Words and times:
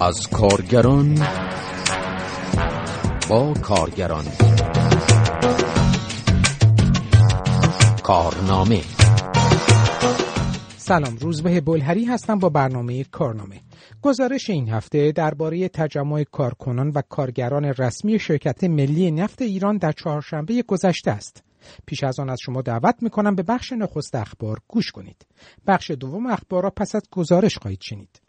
از 0.00 0.28
کارگران 0.28 1.14
با 3.30 3.52
کارگران. 3.62 4.24
کارنامه. 8.02 8.80
سلام 10.76 11.16
روزبه 11.16 11.60
بلهری 11.60 12.04
هستم 12.04 12.38
با 12.38 12.48
برنامه 12.48 13.04
کارنامه. 13.04 13.60
گزارش 14.02 14.50
این 14.50 14.68
هفته 14.68 15.12
درباره 15.12 15.68
تجمع 15.68 16.24
کارکنان 16.24 16.90
و 16.90 17.02
کارگران 17.08 17.64
رسمی 17.64 18.18
شرکت 18.18 18.64
ملی 18.64 19.10
نفت 19.10 19.42
ایران 19.42 19.76
در 19.76 19.92
چهارشنبه 19.92 20.62
گذشته 20.62 21.10
است. 21.10 21.42
پیش 21.86 22.04
از 22.04 22.20
آن 22.20 22.30
از 22.30 22.38
شما 22.40 22.62
دعوت 22.62 22.94
می‌کنم 23.02 23.34
به 23.34 23.42
بخش 23.42 23.72
نخست 23.72 24.14
اخبار 24.14 24.58
گوش 24.68 24.90
کنید. 24.90 25.26
بخش 25.66 25.90
دوم 25.90 26.26
اخبار 26.26 26.62
را 26.62 26.70
پس 26.70 26.94
از 26.94 27.02
گزارش 27.10 27.58
خواهید 27.58 27.80
شنید. 27.82 28.25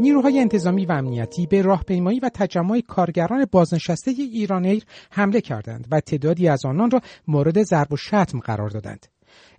نیروهای 0.00 0.40
انتظامی 0.40 0.86
و 0.86 0.92
امنیتی 0.92 1.46
به 1.46 1.62
راهپیمایی 1.62 2.20
و 2.20 2.30
تجمع 2.34 2.80
کارگران 2.80 3.46
بازنشسته 3.52 4.10
ایرانیر 4.10 4.84
حمله 5.10 5.40
کردند 5.40 5.88
و 5.90 6.00
تعدادی 6.00 6.48
از 6.48 6.64
آنان 6.64 6.90
را 6.90 7.00
مورد 7.28 7.62
ضرب 7.62 7.92
و 7.92 7.96
شتم 7.96 8.40
قرار 8.40 8.70
دادند. 8.70 9.06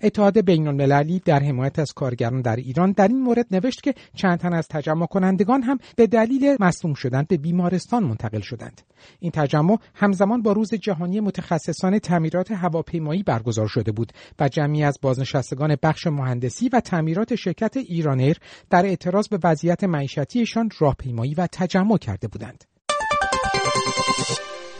اتحاد 0.03 0.45
بین 0.45 0.67
المللی 0.67 1.21
در 1.25 1.39
حمایت 1.39 1.79
از 1.79 1.93
کارگران 1.93 2.41
در 2.41 2.55
ایران 2.55 2.91
در 2.91 3.07
این 3.07 3.21
مورد 3.21 3.45
نوشت 3.51 3.83
که 3.83 3.93
چند 4.15 4.39
تن 4.39 4.53
از 4.53 4.67
تجمع 4.67 5.05
کنندگان 5.05 5.61
هم 5.61 5.77
به 5.95 6.07
دلیل 6.07 6.57
مصوم 6.59 6.93
شدن 6.93 7.25
به 7.29 7.37
بیمارستان 7.37 8.03
منتقل 8.03 8.39
شدند. 8.39 8.81
این 9.19 9.31
تجمع 9.31 9.77
همزمان 9.95 10.41
با 10.41 10.51
روز 10.51 10.73
جهانی 10.73 11.19
متخصصان 11.19 11.99
تعمیرات 11.99 12.51
هواپیمایی 12.51 13.23
برگزار 13.23 13.67
شده 13.67 13.91
بود 13.91 14.11
و 14.39 14.49
جمعی 14.49 14.83
از 14.83 14.97
بازنشستگان 15.01 15.77
بخش 15.83 16.07
مهندسی 16.07 16.69
و 16.73 16.79
تعمیرات 16.79 17.35
شرکت 17.35 17.77
ایرانیر 17.77 18.37
در 18.69 18.85
اعتراض 18.85 19.27
به 19.27 19.39
وضعیت 19.43 19.83
معیشتیشان 19.83 20.69
راهپیمایی 20.79 21.33
و 21.33 21.47
تجمع 21.51 21.97
کرده 21.97 22.27
بودند. 22.27 22.63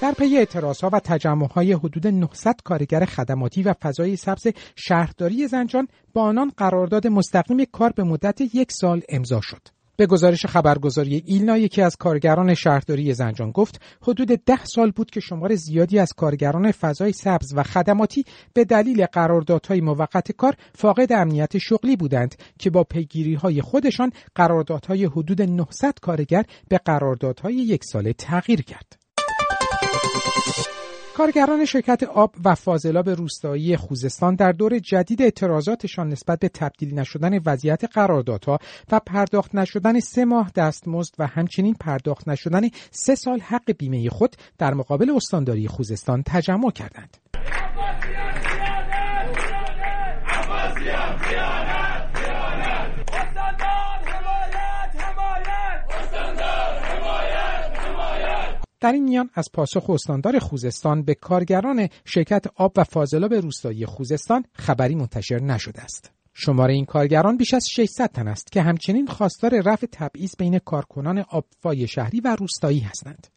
در 0.01 0.11
پی 0.11 0.37
اعتراضها 0.37 0.89
و 0.93 1.47
های 1.47 1.73
حدود 1.73 2.07
900 2.07 2.55
کارگر 2.63 3.05
خدماتی 3.05 3.63
و 3.63 3.73
فضای 3.73 4.15
سبز 4.15 4.47
شهرداری 4.75 5.47
زنجان 5.47 5.87
با 6.13 6.23
آنان 6.23 6.51
قرارداد 6.57 7.07
مستقیم 7.07 7.65
کار 7.71 7.91
به 7.95 8.03
مدت 8.03 8.41
یک 8.55 8.71
سال 8.71 9.01
امضا 9.09 9.41
شد. 9.41 9.61
به 9.97 10.05
گزارش 10.07 10.45
خبرگزاری 10.45 11.23
ایلنا 11.25 11.57
یکی 11.57 11.81
از 11.81 11.95
کارگران 11.95 12.53
شهرداری 12.53 13.13
زنجان 13.13 13.51
گفت 13.51 13.81
حدود 14.01 14.27
ده 14.27 14.65
سال 14.65 14.91
بود 14.91 15.11
که 15.11 15.19
شمار 15.19 15.55
زیادی 15.55 15.99
از 15.99 16.13
کارگران 16.13 16.71
فضای 16.71 17.13
سبز 17.13 17.53
و 17.55 17.63
خدماتی 17.63 18.25
به 18.53 18.65
دلیل 18.65 19.05
قراردادهای 19.05 19.81
موقت 19.81 20.31
کار 20.31 20.55
فاقد 20.75 21.13
امنیت 21.13 21.57
شغلی 21.57 21.95
بودند 21.95 22.35
که 22.59 22.69
با 22.69 22.83
پیگیری 22.83 23.33
های 23.33 23.61
خودشان 23.61 24.11
قراردادهای 24.35 25.05
حدود 25.05 25.41
900 25.41 25.93
کارگر 26.01 26.45
به 26.69 26.77
قراردادهای 26.77 27.55
یک 27.55 27.83
ساله 27.83 28.13
تغییر 28.13 28.61
کرد. 28.61 29.00
کارگران 31.17 31.65
شرکت 31.65 32.03
آب 32.03 32.35
و 32.45 32.55
فاضلاب 32.55 33.09
روستایی 33.09 33.77
خوزستان 33.77 34.35
در 34.35 34.51
دور 34.51 34.79
جدید 34.79 35.21
اعتراضاتشان 35.21 36.09
نسبت 36.09 36.39
به 36.39 36.49
تبدیل 36.49 36.99
نشدن 36.99 37.39
وضعیت 37.45 37.83
قراردادها 37.93 38.59
و 38.91 38.99
پرداخت 38.99 39.55
نشدن 39.55 39.99
سه 39.99 40.25
ماه 40.25 40.51
دستمزد 40.55 41.13
و 41.19 41.27
همچنین 41.27 41.73
پرداخت 41.73 42.27
نشدن 42.27 42.61
سه 42.91 43.15
سال 43.15 43.39
حق 43.39 43.71
بیمه 43.77 44.09
خود 44.09 44.35
در 44.57 44.73
مقابل 44.73 45.11
استانداری 45.15 45.67
خوزستان 45.67 46.23
تجمع 46.25 46.71
کردند. 46.71 47.17
در 58.81 58.91
این 58.91 59.03
میان 59.03 59.29
از 59.33 59.49
پاسخ 59.53 59.89
استاندار 59.89 60.39
خوزستان 60.39 61.03
به 61.03 61.15
کارگران 61.15 61.87
شرکت 62.05 62.45
آب 62.55 62.71
و 62.75 62.83
فاضلاب 62.83 63.33
روستایی 63.33 63.85
خوزستان 63.85 64.45
خبری 64.53 64.95
منتشر 64.95 65.39
نشده 65.39 65.81
است. 65.81 66.11
شماره 66.33 66.73
این 66.73 66.85
کارگران 66.85 67.37
بیش 67.37 67.53
از 67.53 67.65
600 67.71 68.11
تن 68.11 68.27
است 68.27 68.51
که 68.51 68.61
همچنین 68.61 69.07
خواستار 69.07 69.61
رفع 69.61 69.87
تبعیض 69.91 70.35
بین 70.37 70.59
کارکنان 70.59 71.25
آبفای 71.29 71.87
شهری 71.87 72.19
و 72.19 72.35
روستایی 72.35 72.79
هستند. 72.79 73.27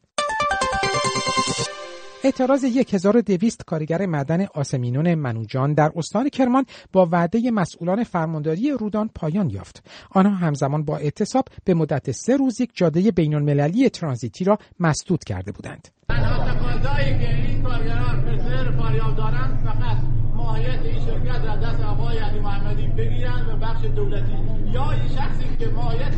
اعتراض 2.24 2.64
1200 2.64 3.64
کارگر 3.64 4.06
معدن 4.06 4.46
آسمینون 4.54 5.14
منوجان 5.14 5.74
در 5.74 5.92
استان 5.96 6.28
کرمان 6.28 6.64
با 6.92 7.08
وعده 7.12 7.50
مسئولان 7.50 8.04
فرمانداری 8.04 8.70
رودان 8.70 9.10
پایان 9.14 9.50
یافت. 9.50 9.86
آنها 10.10 10.34
همزمان 10.34 10.84
با 10.84 10.96
اعتصاب 10.96 11.44
به 11.64 11.74
مدت 11.74 12.10
سه 12.10 12.36
روز 12.36 12.60
یک 12.60 12.70
جاده 12.74 13.10
بین 13.10 13.34
المللی 13.34 13.88
ترانزیتی 13.88 14.44
را 14.44 14.58
مسدود 14.80 15.24
کرده 15.24 15.52
بودند. 15.52 15.88
که 16.08 17.34
این 17.34 17.62
کارگران 17.62 19.14
دارند 19.16 19.62
فقط 19.64 19.96
ماهیت 20.34 20.80
این 20.82 21.00
شرکت 21.04 21.44
را 21.44 21.56
دست 21.56 21.80
آقای 21.80 22.18
علی 22.18 22.40
محمدی 22.40 22.86
بگیرند 22.86 23.48
و 23.48 23.56
بخش 23.56 23.84
دولتی 23.84 24.32
یا 24.72 24.90
این 24.90 25.08
شخصی 25.08 25.56
که 25.58 25.66
ماهیت 25.66 26.14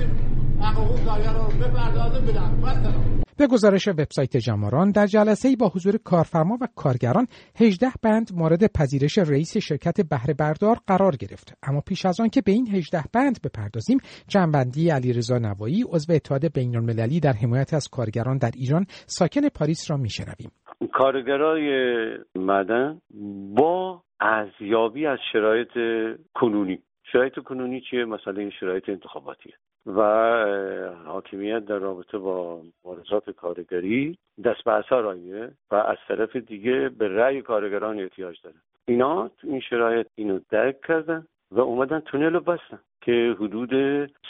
حقوق 0.61 1.05
کارگر 1.05 1.33
را 1.33 1.49
بپردازه 1.49 2.21
بدن 2.21 3.26
به 3.39 3.47
گزارش 3.47 3.89
وبسایت 3.89 4.37
جماران 4.37 4.91
در 4.91 5.07
جلسه 5.07 5.57
با 5.61 5.69
حضور 5.69 5.99
کارفرما 6.05 6.59
و 6.61 6.69
کارگران 6.77 7.27
18 7.61 7.87
بند 8.03 8.31
مورد 8.35 8.73
پذیرش 8.73 9.19
رئیس 9.19 9.57
شرکت 9.57 10.01
بهره 10.01 10.35
بردار 10.35 10.77
قرار 10.87 11.17
گرفت. 11.17 11.59
اما 11.63 11.81
پیش 11.81 12.07
از 12.07 12.21
آن 12.21 12.29
که 12.29 12.43
به 12.47 12.53
این 12.53 12.67
18 12.67 13.03
بند 13.15 13.39
بپردازیم 13.45 13.99
جنبندی 14.29 14.91
علیرضا 14.91 15.39
نوایی 15.39 15.85
عضو 15.89 16.13
اتحاد 16.13 16.53
بین 16.55 16.77
المللی 16.77 17.21
در 17.21 17.33
حمایت 17.33 17.75
از 17.75 17.89
کارگران 17.89 18.39
در 18.39 18.51
ایران 18.57 18.85
ساکن 18.89 19.49
پاریس 19.49 19.91
را 19.91 19.97
میشنویم. 19.97 20.51
کارگرای 20.93 21.69
مدن 22.35 23.01
با 23.57 24.03
ارزیابی 24.21 25.07
از 25.07 25.19
شرایط 25.33 25.69
کنونی 26.35 26.79
شرایط 27.17 27.39
کنونی 27.39 27.81
چیه؟ 27.81 28.05
این 28.41 28.51
شرایط 28.51 28.89
انتخاباتیه. 28.89 29.55
و 29.87 30.01
حاکمیت 31.07 31.65
در 31.65 31.79
رابطه 31.79 32.19
با 32.19 32.63
مبارزات 32.85 33.31
کارگری 33.31 34.19
دست 34.45 34.65
به 34.65 34.73
اثر 34.73 35.05
و 35.71 35.75
از 35.75 35.97
طرف 36.09 36.37
دیگه 36.37 36.89
به 36.89 37.09
رأی 37.09 37.43
کارگران 37.43 38.01
احتیاج 38.01 38.37
داره. 38.43 38.57
اینا 38.89 39.29
تو 39.29 39.49
این 39.49 39.61
شرایط 39.61 40.07
اینو 40.15 40.41
درک 40.51 40.81
کردن 40.81 41.27
و 41.51 41.61
اومدن 41.61 42.01
تونل 42.01 42.33
رو 42.33 42.41
بستن 42.41 42.79
که 43.01 43.37
حدود 43.41 43.71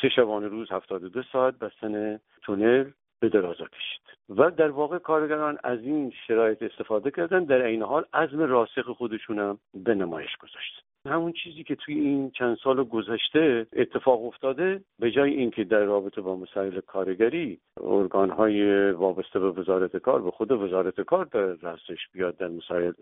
سه 0.03 0.09
شبانه 0.17 0.49
روز 0.49 0.69
دو 1.09 1.23
ساعت 1.33 1.59
بستن 1.59 2.21
تونل 2.43 2.91
به 3.21 3.29
درازا 3.29 3.65
کشید. 3.65 4.17
و 4.29 4.51
در 4.51 4.71
واقع 4.71 4.99
کارگران 4.99 5.59
از 5.65 5.79
این 5.83 6.13
شرایط 6.27 6.63
استفاده 6.63 7.11
کردن 7.11 7.45
در 7.45 7.63
این 7.63 7.83
حال 7.83 8.05
عزم 8.13 8.41
راسخ 8.41 8.89
خودشونم 8.89 9.59
به 9.75 9.95
نمایش 9.95 10.37
گذاشتن 10.37 10.87
همون 11.07 11.33
چیزی 11.33 11.65
که 11.65 11.75
توی 11.75 11.95
این 11.95 12.31
چند 12.31 12.57
سال 12.65 12.85
گذشته 12.85 13.67
اتفاق 13.73 14.25
افتاده 14.25 14.81
به 14.99 15.11
جای 15.11 15.35
اینکه 15.35 15.65
در 15.65 15.85
رابطه 15.85 16.21
با 16.21 16.37
مسائل 16.37 16.81
کارگری 16.81 17.59
ارگانهای 17.81 18.91
وابسته 18.91 19.39
به 19.39 19.51
وزارت 19.51 19.97
کار 19.97 20.23
به 20.23 20.31
خود 20.31 20.53
وزارت 20.53 21.01
کار 21.01 21.25
در 21.25 21.41
رستش 21.41 22.09
بیاد 22.13 22.37
در 22.37 22.49
مسائل 22.49 22.93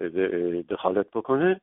دخالت 0.62 1.06
بکنه 1.10 1.60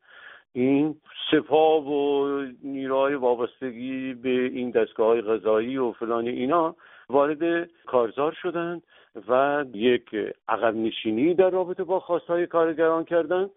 این 0.53 0.95
سپاه 1.31 1.88
و 1.88 2.28
نیروهای 2.63 3.16
وابستگی 3.16 4.13
به 4.13 4.29
این 4.29 4.72
دستگاه 4.72 5.07
های 5.07 5.22
غذایی 5.22 5.78
و 5.78 5.91
فلان 5.91 6.28
اینا 6.28 6.75
وارد 7.12 7.70
کارزار 7.86 8.32
شدند 8.42 8.84
و 9.28 9.66
یک 9.74 10.16
عقب 10.50 10.76
نشینی 10.76 11.34
در 11.34 11.50
رابطه 11.50 11.84
با 11.84 12.00
خواستهای 12.00 12.48
کارگران 12.48 13.04
کردند 13.04 13.50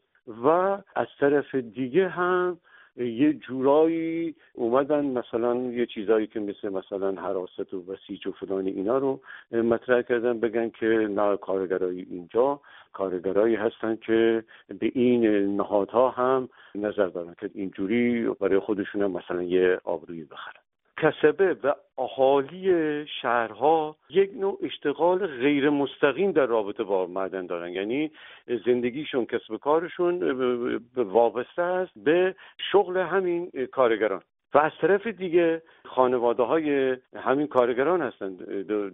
و 0.44 0.48
از 0.94 1.06
طرف 1.20 1.54
دیگه 1.54 2.08
هم 2.08 2.58
یه 2.96 3.32
جورایی 3.32 4.34
اومدن 4.54 5.04
مثلا 5.04 5.56
یه 5.56 5.86
چیزایی 5.86 6.26
که 6.26 6.40
مثل 6.40 6.68
مثلا 6.68 7.12
حراست 7.12 7.74
و 7.74 7.82
بسیج 7.82 8.26
و 8.26 8.32
فلان 8.32 8.66
اینا 8.66 8.98
رو 8.98 9.20
مطرح 9.52 10.02
کردن 10.02 10.40
بگن 10.40 10.68
که 10.68 10.86
نه 10.86 11.36
کارگرای 11.36 12.00
اینجا 12.10 12.60
کارگرایی 12.92 13.54
هستن 13.54 13.96
که 13.96 14.44
به 14.68 14.90
این 14.94 15.26
نهادها 15.56 16.10
هم 16.10 16.48
نظر 16.74 17.06
دارن 17.06 17.34
که 17.40 17.50
اینجوری 17.54 18.28
برای 18.40 18.58
خودشون 18.58 19.02
هم 19.02 19.10
مثلا 19.10 19.42
یه 19.42 19.80
آبرویی 19.84 20.24
بخرن. 20.24 20.63
کسبه 20.96 21.56
و 21.62 21.74
اهالی 21.98 23.06
شهرها 23.06 23.96
یک 24.10 24.30
نوع 24.34 24.58
اشتغال 24.62 25.26
غیر 25.26 25.70
مستقیم 25.70 26.32
در 26.32 26.46
رابطه 26.46 26.84
با 26.84 27.06
معدن 27.06 27.46
دارن. 27.46 27.72
یعنی 27.72 28.10
زندگیشون 28.66 29.26
کسب 29.26 29.56
کارشون 29.56 30.22
وابسته 30.96 31.62
است 31.62 31.92
به 31.96 32.34
شغل 32.72 32.96
همین 32.96 33.50
کارگران. 33.72 34.22
و 34.54 34.58
از 34.58 34.72
طرف 34.80 35.06
دیگه 35.06 35.62
خانواده 35.84 36.42
های 36.42 36.96
همین 37.16 37.46
کارگران 37.46 38.02
هستند 38.02 38.42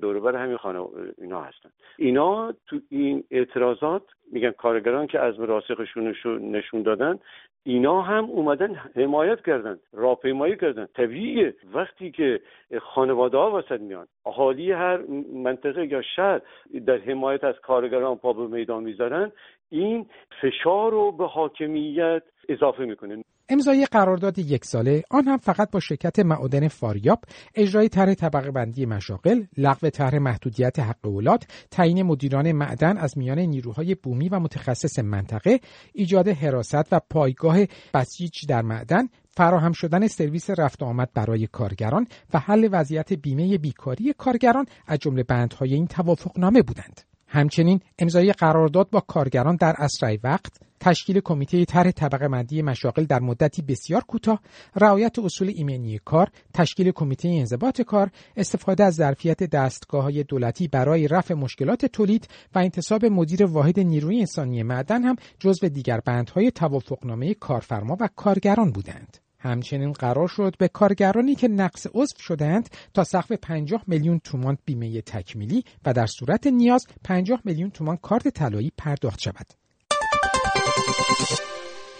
دوربر 0.01 0.37
همین 0.37 0.57
خانواده 0.57 1.15
اینا 1.19 1.41
هستند. 1.41 1.73
اینا 1.97 2.55
تو 2.67 2.81
این 2.89 3.25
اعتراضات 3.31 4.03
میگن 4.33 4.51
کارگران 4.51 5.07
که 5.07 5.21
از 5.21 5.41
راسخشون 5.41 6.15
نشون 6.41 6.83
دادن 6.83 7.19
اینا 7.65 8.03
هم 8.03 8.25
اومدن 8.25 8.75
حمایت 8.75 9.43
کردن 9.43 9.79
راهپیمایی 9.93 10.57
کردن. 10.57 10.89
طبیعیه. 10.95 11.55
وقتی 11.75 12.11
که 12.11 12.41
خانواده 12.81 13.39
ها 13.39 13.59
وسط 13.59 13.81
میان 13.81 14.07
اهالی 14.27 14.73
هر 14.73 14.97
منطقه 15.35 15.87
یا 15.87 16.03
شهر 16.03 16.41
در 16.87 16.99
حمایت 16.99 17.45
از 17.45 17.55
کارگران 17.63 18.17
پا 18.17 18.33
به 18.33 18.47
میدان 18.47 18.83
می‌ذارن 18.83 19.33
این 19.71 20.07
فشار 20.41 20.91
رو 20.91 21.13
به 21.13 21.27
حاکمیت 21.27 22.23
اضافه 22.49 22.85
می‌کنه. 22.85 23.25
امضای 23.53 23.87
قرارداد 23.87 24.39
یک 24.39 24.65
ساله 24.65 25.03
آن 25.11 25.25
هم 25.25 25.37
فقط 25.37 25.71
با 25.71 25.81
شرکت 25.81 26.19
معادن 26.19 26.69
فاریاب 26.69 27.25
اجرای 27.55 27.89
طرح 27.89 28.15
طبقه 28.15 28.51
بندی 28.51 28.87
مشاغل 28.87 29.45
لغو 29.57 29.91
طرح 29.91 30.19
محدودیت 30.19 30.79
حق 30.79 31.07
اولاد 31.07 31.45
تعیین 31.71 32.03
مدیران 32.03 32.53
معدن 32.53 32.97
از 32.97 33.19
میان 33.19 33.39
نیروهای 33.39 33.95
بومی 33.95 34.29
و 34.29 34.39
متخصص 34.39 34.99
منطقه 34.99 35.61
ایجاد 35.93 36.29
حراست 36.29 36.93
و 36.93 37.01
پایگاه 37.11 37.59
بسیج 37.95 38.47
در 38.49 38.63
معدن 38.63 39.09
فراهم 39.31 39.73
شدن 39.73 40.07
سرویس 40.07 40.51
رفت 40.51 40.83
آمد 40.83 41.11
برای 41.15 41.47
کارگران 41.47 42.07
و 42.35 42.39
حل 42.39 42.69
وضعیت 42.73 43.13
بیمه 43.13 43.59
بیکاری 43.59 44.15
کارگران 44.19 44.67
از 44.87 44.99
جمله 44.99 45.23
بندهای 45.23 45.75
این 45.75 45.87
توافقنامه 45.87 46.63
بودند. 46.63 47.10
همچنین 47.33 47.81
امضای 47.99 48.33
قرارداد 48.33 48.91
با 48.91 49.01
کارگران 49.01 49.57
در 49.57 49.75
اسرع 49.79 50.17
وقت 50.25 50.61
تشکیل 50.81 51.21
کمیته 51.21 51.65
طرح 51.65 51.91
طبقه 51.91 52.29
مندی 52.29 52.63
مشاغل 52.63 53.05
در 53.05 53.21
مدتی 53.21 53.63
بسیار 53.63 54.05
کوتاه 54.05 54.41
رعایت 54.77 55.19
اصول 55.19 55.53
ایمنی 55.55 56.01
کار 56.05 56.29
تشکیل 56.55 56.91
کمیته 56.91 57.29
انضباط 57.29 57.81
کار 57.81 58.11
استفاده 58.37 58.85
از 58.85 58.95
ظرفیت 58.95 59.43
دستگاه 59.43 60.03
های 60.03 60.25
دولتی 60.25 60.69
برای 60.69 61.09
رفع 61.09 61.35
مشکلات 61.35 61.87
تولید 61.87 62.29
و 62.55 62.59
انتصاب 62.59 63.05
مدیر 63.05 63.45
واحد 63.45 63.81
نیروی 63.81 64.21
انسانی 64.21 64.63
معدن 64.63 65.03
هم 65.03 65.17
جزو 65.39 65.69
دیگر 65.69 66.01
بندهای 66.05 66.51
توافقنامه 66.51 67.35
کارفرما 67.35 67.97
و 68.01 68.09
کارگران 68.17 68.71
بودند. 68.71 69.30
همچنین 69.41 69.93
قرار 69.93 70.29
شد 70.29 70.55
به 70.59 70.69
کارگرانی 70.69 71.35
که 71.35 71.49
نقص 71.49 71.87
عضو 71.95 72.15
شدند 72.19 72.69
تا 72.95 73.05
سقف 73.05 73.33
50 73.33 73.85
میلیون 73.87 74.19
تومان 74.19 74.59
بیمه 74.65 75.01
تکمیلی 75.03 75.65
و 75.85 75.93
در 75.93 76.07
صورت 76.07 76.47
نیاز 76.47 76.87
50 77.05 77.41
میلیون 77.45 77.71
تومان 77.71 77.97
کارت 77.97 78.29
طلایی 78.29 78.73
پرداخت 78.79 79.21
شود. 79.21 79.47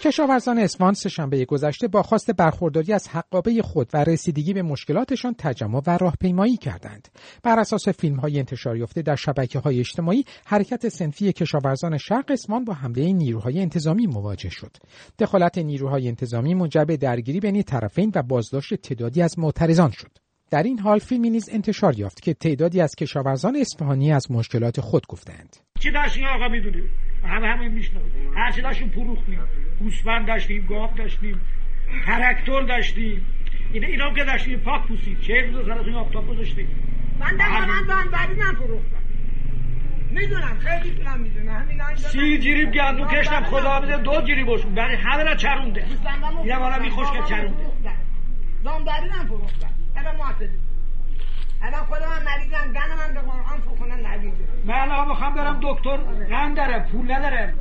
کشاورزان 0.03 0.59
اصفهان 0.59 0.95
سهشنبه 0.95 1.45
گذشته 1.45 1.89
با 1.89 2.03
خواست 2.03 2.31
برخورداری 2.31 2.93
از 2.93 3.09
حقابه 3.09 3.63
خود 3.63 3.91
و 3.95 4.05
رسیدگی 4.05 4.53
به 4.53 4.63
مشکلاتشان 4.63 5.35
تجمع 5.39 5.83
و 5.87 5.99
راهپیمایی 5.99 6.57
کردند. 6.57 7.09
بر 7.43 7.59
اساس 7.59 7.89
فیلم 7.89 8.17
های 8.17 8.39
انتشار 8.39 8.77
یافته 8.77 9.03
در 9.03 9.17
شبکه 9.17 9.59
های 9.59 9.79
اجتماعی 9.79 10.25
حرکت 10.47 10.89
سنفی 10.89 11.33
کشاورزان 11.33 11.99
شرق 11.99 12.31
اصفهان 12.31 12.65
با 12.65 12.73
حمله 12.73 13.13
نیروهای 13.13 13.61
انتظامی 13.61 14.07
مواجه 14.07 14.51
شد. 14.51 14.77
دخالت 15.19 15.59
نیروهای 15.59 16.09
انتظامی 16.09 16.55
موجب 16.55 16.97
درگیری 16.97 17.41
بین 17.41 17.63
طرفین 17.63 18.13
و 18.15 18.23
بازداشت 18.23 18.75
تعدادی 18.75 19.23
از 19.23 19.39
معترضان 19.39 19.91
شد. 19.91 20.30
در 20.51 20.63
این 20.63 20.79
حال 20.79 20.99
فیلمی 20.99 21.31
نیز 21.31 21.49
انتشار 21.53 21.99
یافت 21.99 22.23
که 22.23 22.35
تعدادی 22.35 22.81
از 22.81 22.95
کشاورزان 22.95 23.57
اصفهانی 23.57 24.13
از 24.13 24.31
مشکلات 24.31 24.81
خود 24.81 25.07
گفتند. 25.07 25.57
چی 25.81 25.91
داشتیم 25.91 26.27
آقا 26.27 26.49
می‌دونیم 26.49 26.91
همه 27.25 27.47
همه 27.47 27.69
میشنویم 27.69 28.35
هر 28.37 28.51
چی 28.51 28.63
داشتیم 28.63 28.89
فروختیم 28.89 29.41
گوسفند 29.79 30.27
داشتیم 30.27 30.67
گاو 30.67 30.91
داشتیم 30.97 31.41
ترکتور 32.07 32.63
داشتیم. 32.63 33.27
اینا 33.73 33.87
اینا 33.87 34.15
که 34.15 34.25
داشتیم 34.25 34.59
پاک 34.59 34.89
پوسید. 34.89 35.21
چه 35.21 35.35
روز 35.41 35.67
سرتون 35.67 35.95
آفتاب 35.95 36.29
گذاشتیم؟ 36.29 36.69
من 37.21 37.37
در 37.37 37.67
من 37.67 37.87
بندری 37.87 38.41
نفروختم 38.41 39.01
می‌دونم 40.11 40.59
خیلی 40.59 40.97
کنم 40.97 41.21
می‌دونم. 41.21 41.67
سی 41.97 42.39
جریب 42.39 42.71
گندو 42.71 43.05
کشتم 43.05 43.45
خدا 43.45 43.81
بده 43.81 43.97
دو 43.97 44.23
جریب 44.29 44.47
باشون 44.47 44.75
برای 44.75 44.97
همه 44.97 45.23
را 45.23 45.35
چرونده. 45.35 45.85
اینم 46.45 46.59
حالا 46.59 46.79
میخوش 46.79 47.07
که 47.11 47.19
چرونده. 47.29 47.67
دامداری 48.65 49.09
نفروختم 49.09 49.71
الان 49.97 50.17
معتدی 50.17 50.59
الان 51.63 51.85
خدا 51.85 52.09
من 52.09 52.25
مریضم 52.25 52.73
گن 52.73 52.95
من 52.99 53.15
به 53.15 53.21
قرآن 53.21 53.61
فخونن 53.61 54.07
نبیده 54.07 54.45
من 54.65 54.75
الان 54.75 55.09
بخوام 55.09 55.35
برم 55.35 55.61
دکتر 55.63 55.97
غم 56.25 56.55
داره 56.55 56.89
پول 56.93 57.13
نداره. 57.13 57.55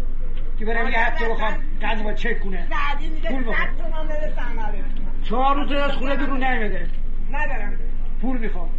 که 0.59 0.65
برم 0.65 0.87
یه 0.89 0.99
هفته 0.99 1.29
بخوام 1.29 1.63
قند 1.81 2.03
با 2.03 2.13
چک 2.13 2.39
کنه. 2.39 2.67
پول 3.29 3.43
بخوام. 3.43 3.67
چهار 5.23 5.55
روز 5.55 5.71
از 5.71 5.91
خونه 5.91 6.15
بیرون 6.15 6.43
نیمده 6.43 6.89
ندارم. 7.31 7.79
پول 8.21 8.37
می‌خوام. 8.37 8.69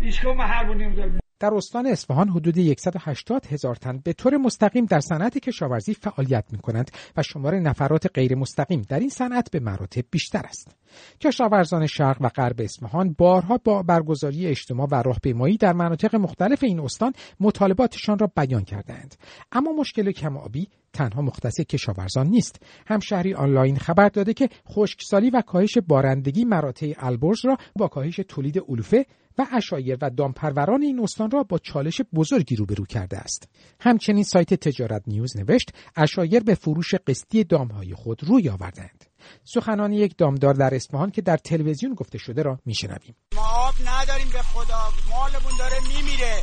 ایشکو 0.00 0.32
محربونی 0.32 0.84
می‌ذارم 0.86 1.18
در 1.40 1.54
استان 1.54 1.86
اصفهان 1.86 2.28
حدود 2.28 2.78
180 2.78 3.46
هزار 3.46 3.74
تن 3.76 3.98
به 3.98 4.12
طور 4.12 4.36
مستقیم 4.36 4.84
در 4.84 5.00
صنعت 5.00 5.38
کشاورزی 5.38 5.94
فعالیت 5.94 6.44
می 6.52 6.58
کنند 6.58 6.90
و 7.16 7.22
شمار 7.22 7.54
نفرات 7.54 8.06
غیر 8.14 8.34
مستقیم 8.34 8.82
در 8.88 9.00
این 9.00 9.08
صنعت 9.08 9.50
به 9.50 9.60
مراتب 9.60 10.04
بیشتر 10.10 10.42
است. 10.44 10.76
کشاورزان 11.20 11.86
شرق 11.86 12.16
و 12.20 12.28
غرب 12.28 12.60
اصفهان 12.60 13.14
بارها 13.18 13.58
با 13.64 13.82
برگزاری 13.82 14.46
اجتماع 14.46 14.88
و 14.90 14.94
راهپیمایی 14.94 15.56
در 15.56 15.72
مناطق 15.72 16.14
مختلف 16.14 16.64
این 16.64 16.80
استان 16.80 17.12
مطالباتشان 17.40 18.18
را 18.18 18.32
بیان 18.36 18.64
کردند. 18.64 19.14
اما 19.52 19.72
مشکل 19.72 20.12
کمآبی 20.12 20.68
تنها 20.92 21.22
مختص 21.22 21.60
کشاورزان 21.60 22.26
نیست. 22.26 22.62
همشهری 22.86 23.34
آنلاین 23.34 23.78
خبر 23.78 24.08
داده 24.08 24.34
که 24.34 24.48
خشکسالی 24.68 25.30
و 25.30 25.40
کاهش 25.40 25.78
بارندگی 25.78 26.44
مراتع 26.44 26.92
البرز 26.96 27.44
را 27.44 27.56
با 27.76 27.88
کاهش 27.88 28.20
تولید 28.28 28.58
علوفه 28.68 29.06
و 29.38 29.46
اشایر 29.52 29.98
و 30.02 30.10
دامپروران 30.10 30.82
این 30.82 31.00
استان 31.02 31.30
را 31.30 31.42
با 31.42 31.58
چالش 31.58 32.00
بزرگی 32.14 32.56
روبرو 32.56 32.84
کرده 32.84 33.18
است. 33.18 33.48
همچنین 33.80 34.24
سایت 34.24 34.54
تجارت 34.54 35.02
نیوز 35.06 35.36
نوشت 35.36 35.70
اشایر 35.96 36.42
به 36.42 36.54
فروش 36.54 36.94
قسطی 36.94 37.44
دامهای 37.44 37.94
خود 37.94 38.24
روی 38.24 38.48
آوردند. 38.48 39.11
سخنان 39.44 39.92
یک 39.92 40.16
دامدار 40.18 40.54
در 40.54 40.74
اصفهان 40.74 41.10
که 41.10 41.22
در 41.22 41.36
تلویزیون 41.36 41.94
گفته 41.94 42.18
شده 42.18 42.42
را 42.42 42.58
میشنویم. 42.64 43.16
ما 43.34 43.42
آب 43.42 43.74
نداریم 43.86 44.28
به 44.32 44.42
خدا. 44.42 44.82
مالمون 45.10 45.52
داره 45.58 45.76
میمیره. 45.80 46.36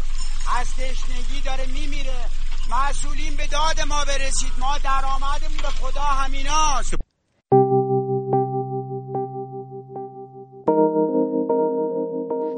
از 0.59 0.67
تشنگی 0.67 1.41
داره 1.45 1.65
میمیره. 1.65 2.19
مسئولین 2.71 3.35
به 3.35 3.47
داد 3.47 3.81
ما 3.87 4.05
برسید. 4.05 4.51
ما 4.59 4.77
درآمدمون 4.77 5.57
به 5.57 5.67
خدا 5.67 6.01
همیناست. 6.01 7.08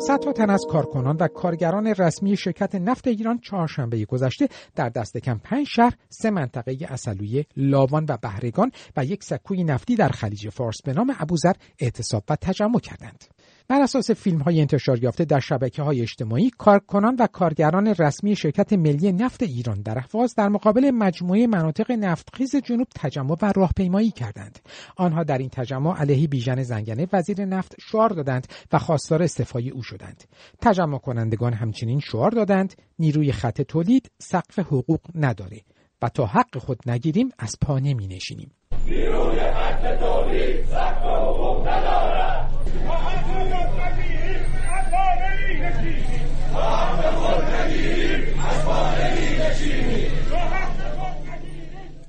صدها 0.07 0.33
تن 0.33 0.50
از 0.50 0.65
کارکنان 0.69 1.18
و 1.19 1.27
کارگران 1.27 1.88
رسمی 1.88 2.38
شرکت 2.38 2.75
نفت 2.75 3.07
ایران 3.07 3.39
چهارشنبه 3.39 4.06
گذشته 4.06 4.50
در 4.75 4.89
دست 4.89 5.18
کم 5.18 5.38
پنج 5.38 5.68
شهر 5.68 5.94
سه 6.09 6.30
منطقه 6.30 6.77
اصلویه 6.89 7.45
لاوان 7.57 8.06
و 8.09 8.18
بهرگان 8.21 8.71
و 8.98 9.06
یک 9.06 9.24
سکوی 9.24 9.63
نفتی 9.63 9.95
در 9.95 10.09
خلیج 10.09 10.50
فارس 10.50 10.81
به 10.86 10.94
نام 10.94 11.15
ابوذر 11.19 11.53
اعتصاب 11.79 12.24
و 12.29 12.36
تجمع 12.36 12.79
کردند. 12.79 13.24
بر 13.68 13.82
اساس 13.82 14.12
فیلم 14.12 14.39
های 14.39 14.62
انتشار 14.62 15.03
یافته 15.03 15.25
در 15.25 15.39
شبکه 15.39 15.82
های 15.84 16.01
اجتماعی 16.01 16.51
کارکنان 16.58 17.15
و 17.20 17.27
کارگران 17.27 17.88
رسمی 17.88 18.36
شرکت 18.36 18.74
ملی 18.74 19.12
نفت 19.12 19.44
ایران 19.44 19.82
در 19.82 19.98
اهواز 19.98 20.36
در 20.36 20.50
مقابل 20.50 20.91
مجموعه 20.91 21.48
مناطق 21.48 21.91
نفتخیز 21.91 22.56
جنوب 22.56 22.88
تجمع 22.96 23.36
و 23.41 23.53
راهپیمایی 23.56 24.12
کردند. 24.12 24.60
آنها 24.98 25.24
در 25.24 25.38
این 25.38 25.50
تجمع 25.50 25.98
علیه 25.98 26.27
بیژن 26.27 26.63
زنگنه 26.63 27.08
وزیر 27.13 27.46
نفت 27.46 27.75
شعار 27.80 28.10
دادند 28.10 28.48
و 28.72 28.80
خواستار 28.80 29.24
استعفای 29.24 29.70
او 29.70 29.84
شدند. 29.84 30.24
تجمع 30.62 30.98
کنندگان 30.98 31.53
همچنین 31.53 32.00
شعار 32.00 32.32
دادند 32.32 32.74
نیروی 33.00 33.32
خط 33.32 33.62
تولید 33.62 34.12
سقف 34.20 34.60
حقوق 34.60 35.01
نداره 35.15 35.62
و 36.01 36.10
تا 36.10 36.25
حق 36.25 36.58
خود 36.58 36.80
نگیریم 36.86 37.30
از 37.39 37.56
پا 37.62 37.80
نمی 37.80 38.08
نشینیم 38.08 38.51
نیروی 38.86 39.39
خط 39.39 40.00
تولید 40.00 40.65
سقف 40.65 41.03
حقوق 41.03 41.68
ندارد. 41.68 42.50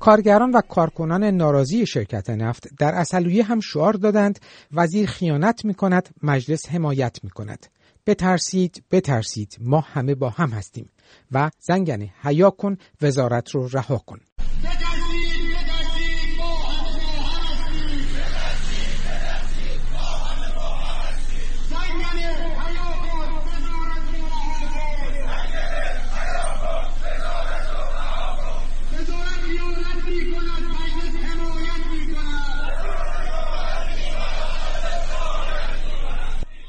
کارگران 0.02 0.50
و 0.50 0.60
کارکنان 0.60 1.24
ناراضی 1.24 1.86
شرکت 1.86 2.30
نفت 2.30 2.68
در 2.78 2.94
اصلویه 2.94 3.44
هم 3.44 3.60
شعار 3.60 3.92
دادند 3.92 4.38
وزیر 4.72 5.06
خیانت 5.06 5.64
می 5.64 5.74
کند 5.74 6.08
مجلس 6.22 6.68
حمایت 6.68 7.18
می 7.22 7.30
کند 7.30 7.66
بترسید 8.06 8.84
بترسید 8.90 9.56
ما 9.60 9.80
همه 9.80 10.14
با 10.14 10.30
هم 10.30 10.50
هستیم 10.50 10.90
و 11.32 11.50
زنگنه 11.58 12.10
حیا 12.22 12.50
کن 12.50 12.76
وزارت 13.02 13.50
رو 13.50 13.68
رها 13.68 13.98
کن. 13.98 14.18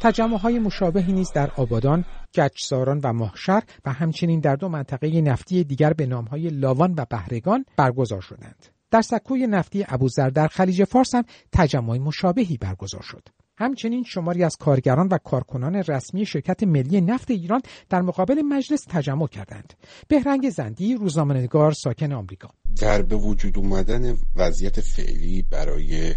تجمع 0.04 0.38
های 0.38 0.60
مشابهی 0.60 1.14
نیز 1.14 1.32
در 1.32 1.52
آبادان، 1.58 2.06
گچساران 2.34 3.00
و 3.04 3.14
ماهشر 3.14 3.64
و 3.86 3.94
همچنین 3.94 4.40
در 4.40 4.56
دو 4.56 4.70
منطقه 4.70 5.22
نفتی 5.22 5.64
دیگر 5.64 5.94
به 5.94 6.06
نامهای 6.06 6.50
لاوان 6.50 6.94
و 6.98 7.06
بهرگان 7.10 7.66
برگزار 7.78 8.22
شدند. 8.22 8.66
در 8.92 9.02
سکوی 9.02 9.48
نفتی 9.48 9.86
ابوذر 9.88 10.30
در 10.30 10.48
خلیج 10.48 10.84
فارس 10.84 11.16
هم 11.16 11.24
تجمع 11.52 11.98
مشابهی 11.98 12.58
برگزار 12.58 13.02
شد. 13.02 13.28
همچنین 13.58 14.04
شماری 14.04 14.44
از 14.44 14.58
کارگران 14.58 15.08
و 15.08 15.18
کارکنان 15.18 15.76
رسمی 15.76 16.26
شرکت 16.26 16.64
ملی 16.64 17.02
نفت 17.02 17.32
ایران 17.32 17.62
در 17.90 18.02
مقابل 18.02 18.42
مجلس 18.42 18.86
تجمع 18.90 19.28
کردند. 19.28 19.74
بهرنگ 20.08 20.50
زندی 20.50 20.96
روزنامه‌نگار 20.96 21.72
ساکن 21.72 22.12
آمریکا. 22.12 22.50
در 22.82 23.02
به 23.02 23.16
وجود 23.16 23.58
اومدن 23.58 24.18
وضعیت 24.36 24.82
فعلی 24.82 25.46
برای 25.52 26.16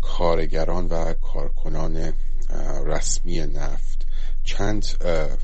کارگران 0.00 0.86
و 0.86 1.12
کارکنان 1.12 2.12
رسمی 2.86 3.40
نفت. 3.40 4.06
چند 4.44 4.84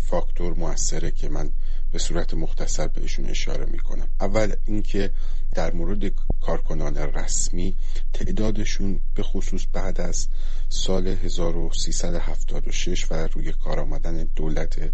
فاکتور 0.09 0.55
موثره 0.55 1.11
که 1.11 1.29
من 1.29 1.51
به 1.93 1.99
صورت 1.99 2.35
مختصر 2.35 2.87
بهشون 2.87 3.25
اشاره 3.25 3.67
می‌کنم. 3.67 4.09
اول 4.21 4.53
اینکه 4.67 5.11
در 5.55 5.73
مورد 5.73 6.13
کارکنان 6.41 6.97
رسمی 6.97 7.77
تعدادشون 8.13 9.01
به 9.15 9.23
خصوص 9.23 9.67
بعد 9.73 10.01
از 10.01 10.29
سال 10.69 11.07
1376 11.07 13.07
و 13.11 13.15
روی 13.15 13.53
کار 13.53 13.81
آمدن 13.81 14.29
دولت 14.37 14.91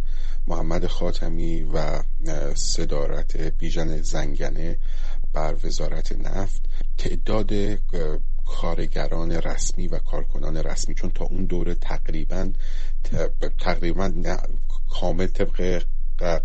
محمد 0.47 0.87
خاتمی 0.87 1.63
و 1.63 2.03
صدارت 2.55 3.37
بیژن 3.37 4.03
زنگنه 4.03 4.79
بر 5.33 5.57
وزارت 5.65 6.13
نفت 6.13 6.63
تعداد 6.99 7.53
کارگران 8.51 9.33
رسمی 9.33 9.89
و 9.89 9.99
کارکنان 9.99 10.57
رسمی 10.57 10.95
چون 10.95 11.11
تا 11.11 11.25
اون 11.25 11.45
دوره 11.45 11.75
تقریبا 11.75 12.51
تقریبا 13.59 14.13
کامل 14.91 15.27
طبق 15.27 15.83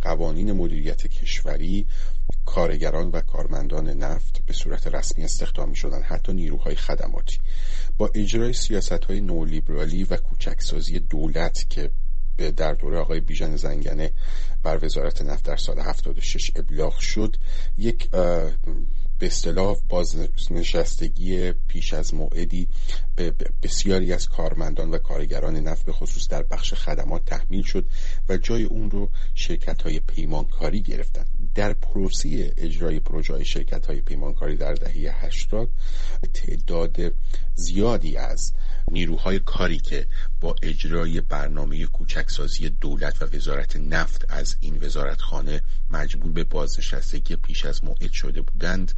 قوانین 0.02 0.52
مدیریت 0.52 1.08
کشوری 1.08 1.88
کارگران 2.46 3.12
و 3.12 3.22
کارمندان 3.22 3.90
نفت 3.90 4.42
به 4.46 4.54
صورت 4.54 4.88
رسمی 4.88 5.24
استخدام 5.24 5.70
می 5.70 5.76
شدن 5.76 6.02
حتی 6.02 6.34
نیروهای 6.34 6.76
خدماتی. 6.76 7.38
با 7.98 8.12
اجرای 8.14 8.54
سیاست 8.54 8.92
های 9.06 9.22
نولیبرالی 9.22 10.04
و 10.04 10.18
کوچکسازی 10.18 11.00
دولت 11.00 11.70
که 11.70 11.92
در 12.58 12.74
دوره 12.74 13.00
آقای 13.00 13.20
بیژن 13.20 13.56
زنگنه 13.56 14.12
بر 14.64 14.86
وزارت 14.86 15.22
نفت 15.22 15.46
در 15.46 15.56
سال 15.56 15.80
76 15.80 16.52
ابلاغ 16.56 17.00
شد 17.00 17.36
یک 17.78 18.10
به 19.20 19.26
اصطلاح 19.26 19.78
بازنشستگی 19.90 21.52
پیش 21.52 21.94
از 21.94 22.14
موعدی 22.14 22.68
به 23.16 23.34
بسیاری 23.64 24.14
از 24.14 24.30
کارمندان 24.30 24.92
و 24.92 24.98
کارگران 24.98 25.56
نفت 25.56 25.86
به 25.86 25.92
خصوص 25.92 26.28
در 26.28 26.44
بخش 26.44 26.74
خدمات 26.74 27.26
تحمیل 27.26 27.64
شد 27.64 27.86
و 28.30 28.38
جای 28.38 28.64
اون 28.64 28.92
رو 28.92 29.10
شرکت 29.36 29.82
های 29.82 30.00
پیمانکاری 30.00 30.82
گرفتن. 30.82 31.26
در 31.56 31.74
پروسی 31.74 32.52
اجرای 32.58 33.00
پروژه 33.00 33.44
شرکت 33.44 33.86
های 33.86 34.02
پیمانکاری 34.02 34.58
در 34.58 34.74
دهه 34.74 35.26
80 35.26 35.70
تعداد 36.34 37.14
زیادی 37.56 38.18
از 38.18 38.54
نیروهای 38.92 39.40
کاری 39.40 39.78
که 39.78 40.08
با 40.42 40.56
اجرای 40.64 41.22
برنامه 41.22 41.86
کوچکسازی 41.86 42.70
دولت 42.70 43.22
و 43.22 43.26
وزارت 43.36 43.76
نفت 43.76 44.26
از 44.30 44.56
این 44.60 44.78
وزارتخانه 44.82 45.62
مجبور 45.90 46.32
به 46.32 46.44
بازنشستگی 46.44 47.36
پیش 47.36 47.66
از 47.66 47.84
موعد 47.84 48.12
شده 48.12 48.42
بودند 48.42 48.92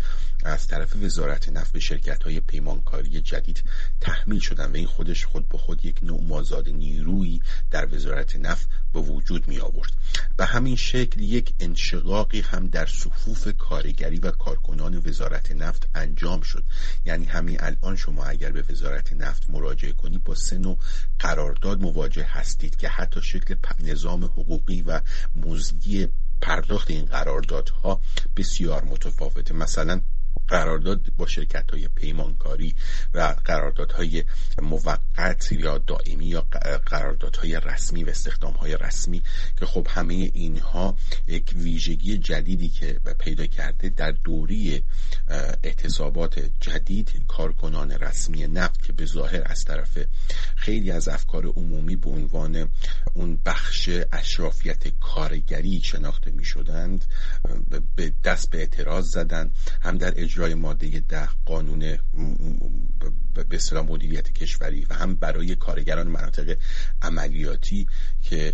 از 0.44 0.68
طرف 0.68 0.96
وزارت 0.96 1.50
نفت 1.50 1.72
به 1.72 1.80
شرکت 1.80 2.24
های 2.24 2.40
پیمانکاری 2.40 3.22
جدید 3.22 3.64
تحمیل 4.02 4.40
شدن 4.40 4.72
و 4.72 4.76
این 4.76 4.88
خودش 4.88 5.26
خود 5.26 5.50
به 5.50 5.58
خود 5.58 5.86
یک 5.86 6.04
نوع 6.04 6.24
مازاد 6.24 6.70
نیرویی 6.70 7.42
در 7.72 7.96
وزارت 7.96 8.36
نفت 8.36 8.70
به 8.94 9.00
وجود 9.00 9.48
می 9.48 9.60
آورد 9.60 9.92
به 10.38 10.46
همین 10.46 10.76
شکل 10.76 11.22
یک 11.22 11.54
انشقاقی 11.60 12.42
هم 12.42 12.68
در 12.68 12.86
صفوف 12.86 13.48
کارگری 13.58 14.20
و 14.20 14.32
کارکنان 14.32 14.98
وزارت 15.06 15.52
نفت 15.52 15.90
انجام 15.96 16.42
شد. 16.42 16.64
یعنی 17.06 17.26
همین 17.26 17.58
الان 17.60 17.96
شما 17.96 18.26
اگر 18.26 18.52
به 18.52 18.64
وزارت 18.70 19.14
نفت 19.14 19.50
مراجعه 19.50 19.92
کنید 19.92 20.24
با 20.24 20.36
سه 20.36 20.58
نوع 20.58 20.78
قرارداد 21.20 21.82
مواجه 21.82 22.24
هستید 22.24 22.76
که 22.76 22.90
حتی 22.90 23.22
شکل 23.22 23.56
نظام 23.80 24.26
حقوقی 24.26 24.82
و 24.82 25.02
مزدی 25.36 26.08
پرداخت 26.42 26.92
این 26.92 27.06
قراردادها 27.06 28.02
بسیار 28.38 28.84
متفاوته. 28.84 29.54
مثلا 29.54 30.02
قرارداد 30.48 31.02
با 31.18 31.28
شرکت 31.28 31.72
های 31.72 31.88
پیمانکاری 31.88 32.76
و 33.14 33.36
قراردادهای 33.46 34.24
موقت 34.62 35.52
یا 35.52 35.78
دائمی 35.78 36.26
یا 36.26 36.48
قراردادهای 36.86 37.60
رسمی 37.60 38.04
و 38.04 38.10
استخدام 38.10 38.54
های 38.54 38.78
رسمی 38.78 39.22
که 39.60 39.66
خب 39.66 39.88
همه 39.90 40.14
اینها 40.14 40.96
یک 41.28 41.54
ویژگی 41.56 42.18
جدیدی 42.18 42.70
که 42.70 43.00
پیدا 43.20 43.46
کرده 43.46 43.90
در 43.90 44.12
دوری 44.12 44.84
اعتصابات 45.64 46.40
جدید 46.60 47.12
کارکنان 47.28 47.92
رسمی 47.92 48.48
نفت 48.48 48.84
که 48.84 48.94
به 48.94 49.06
ظاهر 49.06 49.42
از 49.46 49.66
طرف 49.66 49.98
خیلی 50.56 50.92
از 50.92 51.08
افکار 51.08 51.46
عمومی 51.46 51.96
به 51.96 52.10
عنوان 52.10 52.70
اون 53.14 53.40
بخش 53.46 53.90
اشرافیت 54.12 54.88
کارگری 55.00 55.82
شناخته 55.82 56.32
می 56.32 56.46
شدند 56.46 57.06
به 57.96 58.14
دست 58.24 58.50
به 58.50 58.58
اعتراض 58.58 59.12
زدن 59.12 59.52
هم 59.82 59.98
در 59.98 60.14
اجرای 60.28 60.54
ماده 60.54 61.00
ده 61.00 61.30
قانون 61.46 61.80
به 63.50 63.56
اصطلاح 63.56 63.86
مدیریت 63.86 64.34
کشوری 64.34 64.86
و 64.90 64.94
هم 64.94 65.16
برای 65.16 65.56
کارگران 65.56 66.08
مناطق 66.08 66.58
عملیاتی 67.02 67.88
که 68.22 68.54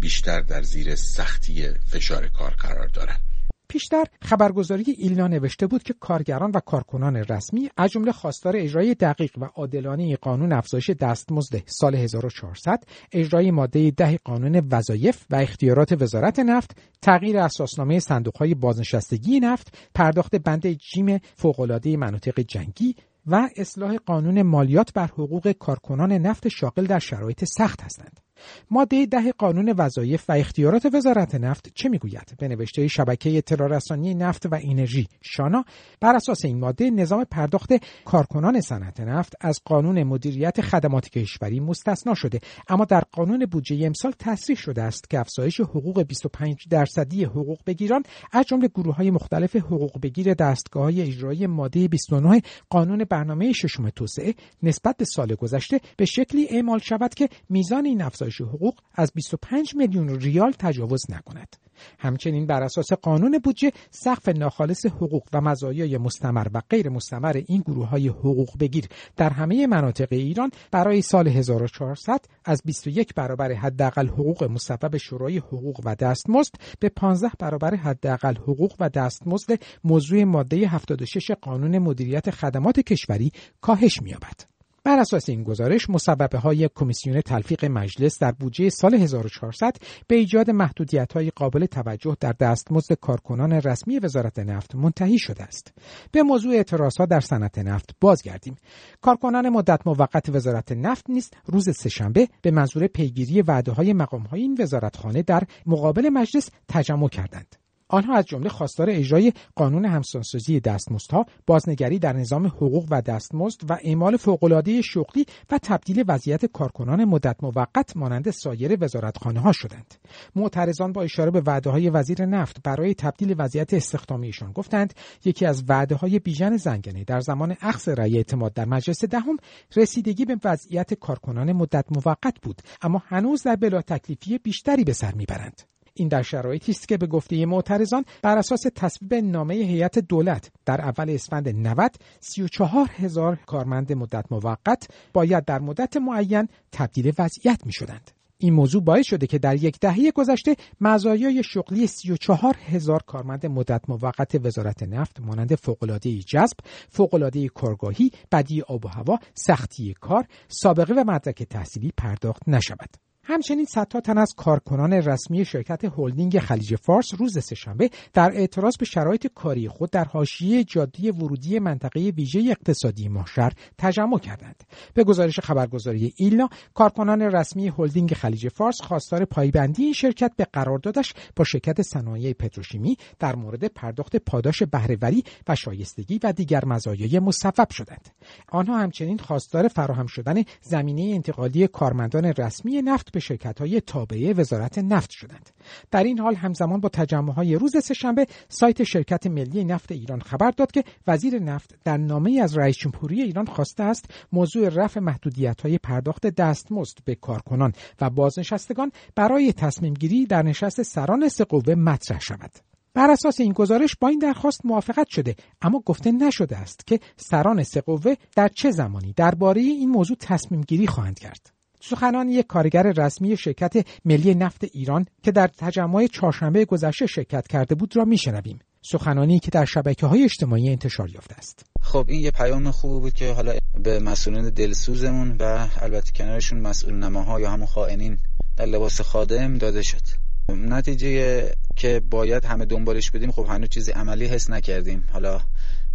بیشتر 0.00 0.40
در 0.40 0.62
زیر 0.62 0.94
سختی 0.94 1.68
فشار 1.68 2.28
کار 2.28 2.50
قرار 2.50 2.86
دارند 2.86 3.20
پیشتر 3.68 4.04
خبرگزاری 4.22 4.84
ایلنا 4.98 5.28
نوشته 5.28 5.66
بود 5.66 5.82
که 5.82 5.94
کارگران 6.00 6.50
و 6.50 6.60
کارکنان 6.60 7.16
رسمی 7.16 7.70
از 7.76 7.90
جمله 7.90 8.12
خواستار 8.12 8.56
اجرای 8.56 8.94
دقیق 8.94 9.38
و 9.38 9.44
عادلانه 9.44 10.16
قانون 10.16 10.52
افزایش 10.52 10.90
دستمزد 10.90 11.62
سال 11.66 11.94
1400 11.94 12.84
اجرای 13.12 13.50
ماده 13.50 13.90
ده 13.90 14.18
قانون 14.24 14.68
وظایف 14.70 15.26
و 15.30 15.36
اختیارات 15.36 16.02
وزارت 16.02 16.38
نفت 16.38 16.76
تغییر 17.02 17.38
اساسنامه 17.38 17.98
صندوقهای 17.98 18.54
بازنشستگی 18.54 19.40
نفت 19.40 19.78
پرداخت 19.94 20.36
بند 20.36 20.66
جیم 20.66 21.18
فوقالعاده 21.36 21.96
مناطق 21.96 22.40
جنگی 22.40 22.94
و 23.26 23.48
اصلاح 23.56 23.96
قانون 23.96 24.42
مالیات 24.42 24.92
بر 24.92 25.06
حقوق 25.06 25.52
کارکنان 25.52 26.12
نفت 26.12 26.48
شاغل 26.48 26.86
در 26.86 26.98
شرایط 26.98 27.44
سخت 27.44 27.82
هستند. 27.82 28.25
ماده 28.70 29.06
ده 29.06 29.32
قانون 29.32 29.74
وظایف 29.78 30.30
و 30.30 30.32
اختیارات 30.32 30.86
وزارت 30.94 31.34
نفت 31.34 31.70
چه 31.74 31.88
می‌گوید؟ 31.88 32.34
به 32.38 32.48
نوشته 32.48 32.88
شبکه 32.88 33.38
اطلاع 33.38 33.68
رسانی 33.68 34.14
نفت 34.14 34.46
و 34.46 34.58
انرژی 34.62 35.08
شانا. 35.22 35.64
بر 36.00 36.16
اساس 36.16 36.44
این 36.44 36.58
ماده 36.58 36.90
نظام 36.90 37.24
پرداخت 37.24 37.72
کارکنان 38.04 38.60
صنعت 38.60 39.00
نفت 39.00 39.34
از 39.40 39.60
قانون 39.64 40.02
مدیریت 40.02 40.60
خدمات 40.60 41.08
کشوری 41.08 41.60
مستثنا 41.60 42.14
شده. 42.14 42.40
اما 42.68 42.84
در 42.84 43.02
قانون 43.12 43.46
بودجه 43.46 43.86
امسال 43.86 44.12
تصریح 44.18 44.58
شده 44.58 44.82
است 44.82 45.10
که 45.10 45.18
افزایش 45.20 45.60
حقوق 45.60 46.02
25 46.02 46.68
درصدی 46.70 47.24
حقوق 47.24 47.58
بگیران 47.66 48.02
از 48.32 48.44
جمله 48.46 48.68
گروه 48.68 48.96
های 48.96 49.10
مختلف 49.10 49.56
حقوق 49.56 50.00
بگیر 50.02 50.34
دستگاه 50.34 50.86
اجرایی 50.86 51.46
ماده 51.46 51.88
29 51.88 52.42
قانون 52.70 53.04
برنامه 53.10 53.52
ششم 53.52 53.90
توسعه 53.90 54.34
نسبت 54.62 54.96
به 54.96 55.04
سال 55.04 55.34
گذشته 55.34 55.80
به 55.96 56.04
شکلی 56.04 56.46
اعمال 56.50 56.78
شود 56.78 57.14
که 57.14 57.28
میزان 57.48 57.84
این 57.84 58.02
افزایش 58.26 58.40
حقوق 58.40 58.80
از 58.94 59.12
25 59.14 59.76
میلیون 59.76 60.08
ریال 60.08 60.52
تجاوز 60.58 61.10
نکند. 61.10 61.56
همچنین 61.98 62.46
بر 62.46 62.62
اساس 62.62 62.92
قانون 62.92 63.38
بودجه 63.44 63.72
سقف 63.90 64.28
ناخالص 64.28 64.86
حقوق 64.86 65.22
و 65.32 65.40
مزایای 65.40 65.98
مستمر 65.98 66.46
و 66.54 66.62
غیر 66.70 66.88
مستمر 66.88 67.42
این 67.46 67.60
گروه 67.60 67.88
های 67.88 68.08
حقوق 68.08 68.58
بگیر 68.60 68.86
در 69.16 69.30
همه 69.30 69.66
مناطق 69.66 70.08
ایران 70.10 70.50
برای 70.70 71.02
سال 71.02 71.28
1400 71.28 72.20
از 72.44 72.62
21 72.64 73.14
برابر 73.14 73.52
حداقل 73.52 74.08
حقوق 74.08 74.44
مصوب 74.44 74.96
شورای 74.96 75.38
حقوق 75.38 75.80
و 75.84 75.94
دستمزد 75.94 76.54
به 76.80 76.88
15 76.88 77.30
برابر 77.38 77.74
حداقل 77.74 78.36
حقوق 78.36 78.74
و 78.80 78.88
دستمزد 78.88 79.58
موضوع 79.84 80.24
ماده 80.24 80.56
76 80.56 81.30
قانون 81.30 81.78
مدیریت 81.78 82.30
خدمات 82.30 82.80
کشوری 82.80 83.32
کاهش 83.60 84.02
می‌یابد. 84.02 84.55
بر 84.86 84.98
اساس 84.98 85.28
این 85.28 85.42
گزارش 85.42 85.90
مصوبه 85.90 86.38
های 86.38 86.68
کمیسیون 86.74 87.20
تلفیق 87.20 87.64
مجلس 87.64 88.18
در 88.18 88.32
بودجه 88.32 88.68
سال 88.68 88.94
1400 88.94 89.76
به 90.06 90.16
ایجاد 90.16 90.50
محدودیت 90.50 91.12
های 91.12 91.30
قابل 91.30 91.66
توجه 91.66 92.16
در 92.20 92.32
دستمزد 92.32 92.92
کارکنان 92.92 93.52
رسمی 93.52 93.98
وزارت 93.98 94.38
نفت 94.38 94.74
منتهی 94.74 95.18
شده 95.18 95.42
است. 95.42 95.72
به 96.12 96.22
موضوع 96.22 96.54
اعتراضات 96.54 97.08
در 97.08 97.20
صنعت 97.20 97.58
نفت 97.58 97.96
بازگردیم. 98.00 98.56
کارکنان 99.00 99.48
مدت 99.48 99.86
موقت 99.86 100.28
وزارت 100.28 100.72
نفت 100.72 101.10
نیز 101.10 101.30
روز 101.46 101.76
سهشنبه 101.76 102.28
به 102.42 102.50
منظور 102.50 102.86
پیگیری 102.86 103.42
وعده 103.42 103.72
های 103.72 103.92
مقام 103.92 104.22
های 104.22 104.40
این 104.40 104.56
وزارتخانه 104.60 105.22
در 105.22 105.42
مقابل 105.66 106.08
مجلس 106.08 106.50
تجمع 106.68 107.08
کردند. 107.08 107.65
آنها 107.88 108.14
از 108.14 108.26
جمله 108.26 108.48
خواستار 108.48 108.90
اجرای 108.90 109.32
قانون 109.54 109.84
همسانسازی 109.84 110.60
دستمزدها، 110.60 111.26
بازنگری 111.46 111.98
در 111.98 112.12
نظام 112.12 112.46
حقوق 112.46 112.86
و 112.90 113.02
دستمزد 113.02 113.60
و 113.70 113.78
اعمال 113.82 114.16
فوق‌العاده 114.16 114.82
شغلی 114.82 115.26
و 115.50 115.58
تبدیل 115.62 116.04
وضعیت 116.08 116.46
کارکنان 116.46 117.04
مدت 117.04 117.36
موقت 117.42 117.96
مانند 117.96 118.30
سایر 118.30 118.76
وزارتخانه 118.80 119.40
ها 119.40 119.52
شدند. 119.52 119.94
معترضان 120.36 120.92
با 120.92 121.02
اشاره 121.02 121.30
به 121.30 121.40
وعده 121.40 121.70
های 121.70 121.90
وزیر 121.90 122.26
نفت 122.26 122.62
برای 122.62 122.94
تبدیل 122.94 123.34
وضعیت 123.38 123.74
استخدامیشان 123.74 124.52
گفتند 124.52 124.94
یکی 125.24 125.46
از 125.46 125.64
وعده 125.68 125.94
های 125.94 126.18
بیژن 126.18 126.56
زنگنه 126.56 127.04
در 127.04 127.20
زمان 127.20 127.56
اخذ 127.60 127.88
رأی 127.88 128.16
اعتماد 128.16 128.52
در 128.52 128.64
مجلس 128.64 129.04
دهم 129.04 129.36
رسیدگی 129.76 130.24
به 130.24 130.36
وضعیت 130.44 130.94
کارکنان 130.94 131.52
مدت 131.52 131.84
موقت 131.90 132.34
بود 132.42 132.62
اما 132.82 133.02
هنوز 133.06 133.42
در 133.42 133.56
بلا 133.56 133.82
تکلیفی 133.82 134.38
بیشتری 134.38 134.84
به 134.84 134.92
سر 134.92 135.14
می‌برند. 135.14 135.75
این 135.96 136.08
در 136.08 136.22
شرایطی 136.22 136.72
است 136.72 136.88
که 136.88 136.96
به 136.96 137.06
گفته 137.06 137.46
معترضان 137.46 138.04
بر 138.22 138.38
اساس 138.38 138.62
تصویب 138.74 139.14
نامه 139.14 139.54
هیئت 139.54 139.98
دولت 139.98 140.50
در 140.64 140.80
اول 140.80 141.10
اسفند 141.10 141.48
90 141.48 141.96
34 142.20 142.86
هزار 142.88 143.38
کارمند 143.46 143.92
مدت 143.92 144.24
موقت 144.30 144.88
باید 145.12 145.44
در 145.44 145.58
مدت 145.58 145.96
معین 145.96 146.48
تبدیل 146.72 147.12
وضعیت 147.18 147.66
می 147.66 147.72
شدند. 147.72 148.10
این 148.38 148.54
موضوع 148.54 148.82
باعث 148.82 149.06
شده 149.06 149.26
که 149.26 149.38
در 149.38 149.64
یک 149.64 149.80
دهه 149.80 150.10
گذشته 150.10 150.56
مزایای 150.80 151.42
شغلی 151.42 151.86
34 151.86 152.56
هزار 152.56 153.02
کارمند 153.06 153.46
مدت 153.46 153.82
موقت 153.88 154.40
وزارت 154.44 154.82
نفت 154.82 155.20
مانند 155.20 155.54
فوق‌العاده 155.54 156.18
جذب، 156.18 156.56
فوق‌العاده 156.88 157.48
کارگاهی، 157.48 158.10
بدی 158.32 158.62
آب 158.62 158.84
و 158.84 158.88
هوا، 158.88 159.18
سختی 159.34 159.94
کار، 160.00 160.26
سابقه 160.48 160.94
و 160.94 161.04
مدرک 161.06 161.42
تحصیلی 161.42 161.92
پرداخت 161.96 162.42
نشود. 162.48 163.05
همچنین 163.28 163.64
صدها 163.64 164.00
تن 164.00 164.18
از 164.18 164.34
کارکنان 164.36 164.92
رسمی 164.92 165.44
شرکت 165.44 165.84
هلدینگ 165.98 166.38
خلیج 166.38 166.76
فارس 166.76 167.14
روز 167.18 167.44
سهشنبه 167.44 167.90
در 168.12 168.30
اعتراض 168.34 168.76
به 168.76 168.84
شرایط 168.84 169.26
کاری 169.34 169.68
خود 169.68 169.90
در 169.90 170.04
حاشیه 170.04 170.64
جاده 170.64 171.12
ورودی 171.12 171.58
منطقه 171.58 172.00
ویژه 172.00 172.40
اقتصادی 172.50 173.08
ماهشهر 173.08 173.52
تجمع 173.78 174.18
کردند. 174.18 174.64
به 174.94 175.04
گزارش 175.04 175.40
خبرگزاری 175.40 176.12
ایلنا 176.16 176.48
کارکنان 176.74 177.22
رسمی 177.22 177.68
هلدینگ 177.68 178.12
خلیج 178.12 178.48
فارس 178.48 178.80
خواستار 178.80 179.24
پایبندی 179.24 179.84
این 179.84 179.92
شرکت 179.92 180.32
به 180.36 180.46
قراردادش 180.52 181.14
با 181.36 181.44
شرکت 181.44 181.82
صنایع 181.82 182.32
پتروشیمی 182.32 182.96
در 183.18 183.36
مورد 183.36 183.64
پرداخت 183.64 184.16
پاداش 184.16 184.62
بهرهوری 184.62 185.24
و 185.48 185.54
شایستگی 185.54 186.20
و 186.22 186.32
دیگر 186.32 186.64
مزایای 186.64 187.18
مصوب 187.18 187.70
شدند. 187.70 188.08
آنها 188.48 188.78
همچنین 188.78 189.18
خواستار 189.18 189.68
فراهم 189.68 190.06
شدن 190.06 190.42
زمینه 190.62 191.14
انتقالی 191.14 191.66
کارمندان 191.66 192.24
رسمی 192.24 192.82
نفت 192.82 193.15
به 193.16 193.20
شرکت 193.20 193.58
های 193.58 193.80
تابعه 193.80 194.32
وزارت 194.32 194.78
نفت 194.78 195.10
شدند. 195.10 195.50
در 195.90 196.04
این 196.04 196.18
حال 196.18 196.34
همزمان 196.34 196.80
با 196.80 196.88
تجمع 196.88 197.32
های 197.32 197.54
روز 197.54 197.76
سهشنبه 197.84 198.26
سایت 198.48 198.82
شرکت 198.82 199.26
ملی 199.26 199.64
نفت 199.64 199.92
ایران 199.92 200.20
خبر 200.20 200.50
داد 200.50 200.70
که 200.70 200.84
وزیر 201.06 201.38
نفت 201.38 201.74
در 201.84 201.96
نامه 201.96 202.40
از 202.42 202.58
رئیس 202.58 202.76
جمهوری 202.76 203.22
ایران 203.22 203.46
خواسته 203.46 203.82
است 203.82 204.04
موضوع 204.32 204.68
رفع 204.68 205.00
محدودیت 205.00 205.60
های 205.60 205.78
پرداخت 205.78 206.26
دستمزد 206.26 206.98
به 207.04 207.14
کارکنان 207.14 207.72
و 208.00 208.10
بازنشستگان 208.10 208.92
برای 209.14 209.52
تصمیم 209.52 209.94
گیری 209.94 210.26
در 210.26 210.42
نشست 210.42 210.82
سران 210.82 211.28
سه 211.28 211.44
قوه 211.44 211.74
مطرح 211.74 212.20
شود. 212.20 212.50
بر 212.94 213.10
اساس 213.10 213.40
این 213.40 213.52
گزارش 213.52 213.96
با 214.00 214.08
این 214.08 214.18
درخواست 214.18 214.66
موافقت 214.66 215.08
شده 215.08 215.36
اما 215.62 215.80
گفته 215.80 216.12
نشده 216.12 216.56
است 216.56 216.86
که 216.86 217.00
سران 217.16 217.62
سه 217.62 217.80
قوه 217.80 218.14
در 218.36 218.48
چه 218.48 218.70
زمانی 218.70 219.12
درباره 219.12 219.60
این 219.60 219.90
موضوع 219.90 220.16
تصمیم 220.20 220.60
گیری 220.60 220.86
خواهند 220.86 221.18
کرد. 221.18 221.55
سخنان 221.80 222.28
یک 222.28 222.46
کارگر 222.46 222.92
رسمی 222.96 223.36
شرکت 223.36 223.86
ملی 224.04 224.34
نفت 224.34 224.64
ایران 224.72 225.06
که 225.22 225.32
در 225.32 225.50
تجمع 225.58 226.06
چهارشنبه 226.06 226.64
گذشته 226.64 227.06
شرکت 227.06 227.46
کرده 227.46 227.74
بود 227.74 227.96
را 227.96 228.04
میشنویم. 228.04 228.58
سخنانی 228.82 229.38
که 229.38 229.50
در 229.50 229.64
شبکه 229.64 230.06
های 230.06 230.24
اجتماعی 230.24 230.70
انتشار 230.70 231.10
یافته 231.10 231.34
است. 231.34 231.66
خب 231.80 232.04
این 232.08 232.20
یه 232.20 232.30
پیام 232.30 232.70
خوب 232.70 233.02
بود 233.02 233.14
که 233.14 233.32
حالا 233.32 233.54
به 233.82 233.98
مسئولین 233.98 234.50
دلسوزمون 234.50 235.36
و 235.40 235.68
البته 235.80 236.12
کنارشون 236.12 236.60
مسئول 236.60 236.94
نماها 236.94 237.40
یا 237.40 237.50
همون 237.50 237.66
خائنین 237.66 238.18
در 238.56 238.66
لباس 238.66 239.00
خادم 239.00 239.58
داده 239.58 239.82
شد. 239.82 240.02
نتیجه 240.48 241.44
که 241.76 242.00
باید 242.10 242.44
همه 242.44 242.64
دنبالش 242.64 243.10
بدیم 243.10 243.32
خب 243.32 243.46
هنوز 243.48 243.68
چیزی 243.68 243.92
عملی 243.92 244.26
حس 244.26 244.50
نکردیم. 244.50 245.04
حالا 245.12 245.40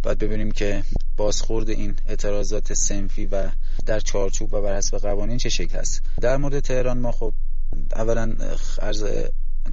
باید 0.02 0.18
ببینیم 0.18 0.50
که 0.50 0.82
بازخورد 1.16 1.70
این 1.70 1.96
اعتراضات 2.08 2.72
سنفی 2.72 3.26
و 3.26 3.48
در 3.86 4.00
چارچوب 4.00 4.54
و 4.54 4.62
بر 4.62 4.76
حسب 4.76 4.98
قوانین 4.98 5.38
چه 5.38 5.48
شکل 5.48 5.78
هست 5.78 6.02
در 6.20 6.36
مورد 6.36 6.60
تهران 6.60 6.98
ما 6.98 7.12
خب 7.12 7.32
اولا 7.96 8.34
عرض 8.82 9.04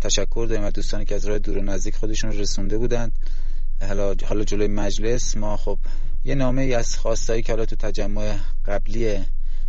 تشکر 0.01 0.45
داریم 0.49 0.63
از 0.63 0.73
دوستانی 0.73 1.05
که 1.05 1.15
از 1.15 1.25
راه 1.25 1.39
دور 1.39 1.57
و 1.57 1.61
نزدیک 1.61 1.95
خودشون 1.95 2.31
رسونده 2.31 2.77
بودند. 2.77 3.11
حالا 3.87 4.15
حالا 4.25 4.43
جلوی 4.43 4.67
مجلس 4.67 5.37
ما 5.37 5.57
خب 5.57 5.79
یه 6.25 6.35
نامه 6.35 6.61
ای 6.61 6.73
از 6.73 6.97
خواستایی 6.97 7.41
که 7.41 7.51
حالا 7.51 7.65
تو 7.65 7.75
تجمع 7.75 8.35
قبلی 8.65 9.19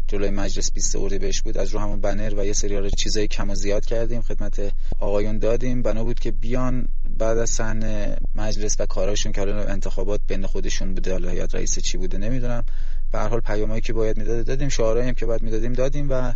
جلوی 0.08 0.30
مجلس 0.30 0.72
20 0.72 0.96
بهش 0.96 1.40
بود 1.42 1.58
از 1.58 1.68
رو 1.68 1.78
همون 1.78 2.00
بنر 2.00 2.34
و 2.36 2.46
یه 2.46 2.52
سری 2.52 2.90
چیزای 2.90 3.28
کم 3.28 3.50
و 3.50 3.54
زیاد 3.54 3.84
کردیم 3.84 4.22
خدمت 4.22 4.72
آقایون 5.00 5.38
دادیم. 5.38 5.82
بنا 5.82 6.04
بود 6.04 6.20
که 6.20 6.30
بیان 6.30 6.88
بعد 7.18 7.38
از 7.38 7.50
صحنه 7.50 8.16
مجلس 8.34 8.76
و 8.80 8.86
کاراشون 8.86 9.32
که 9.32 9.40
حالا 9.40 9.64
انتخابات 9.64 10.20
بین 10.28 10.46
خودشون 10.46 10.94
بوده 10.94 11.12
حالا 11.12 11.34
یاد 11.34 11.56
رئیس 11.56 11.78
چی 11.78 11.98
بوده 11.98 12.18
نمی‌دونم. 12.18 12.64
به 13.12 13.18
هر 13.18 13.28
حال 13.28 13.40
پیامایی 13.40 13.80
که 13.80 13.92
باید 13.92 14.16
می‌داد 14.16 14.46
دادیم 14.46 14.68
شعارهایی 14.68 15.08
هم 15.08 15.14
که 15.14 15.26
باید 15.26 15.42
می‌دادیم 15.42 15.72
دادیم 15.72 16.10
و 16.10 16.32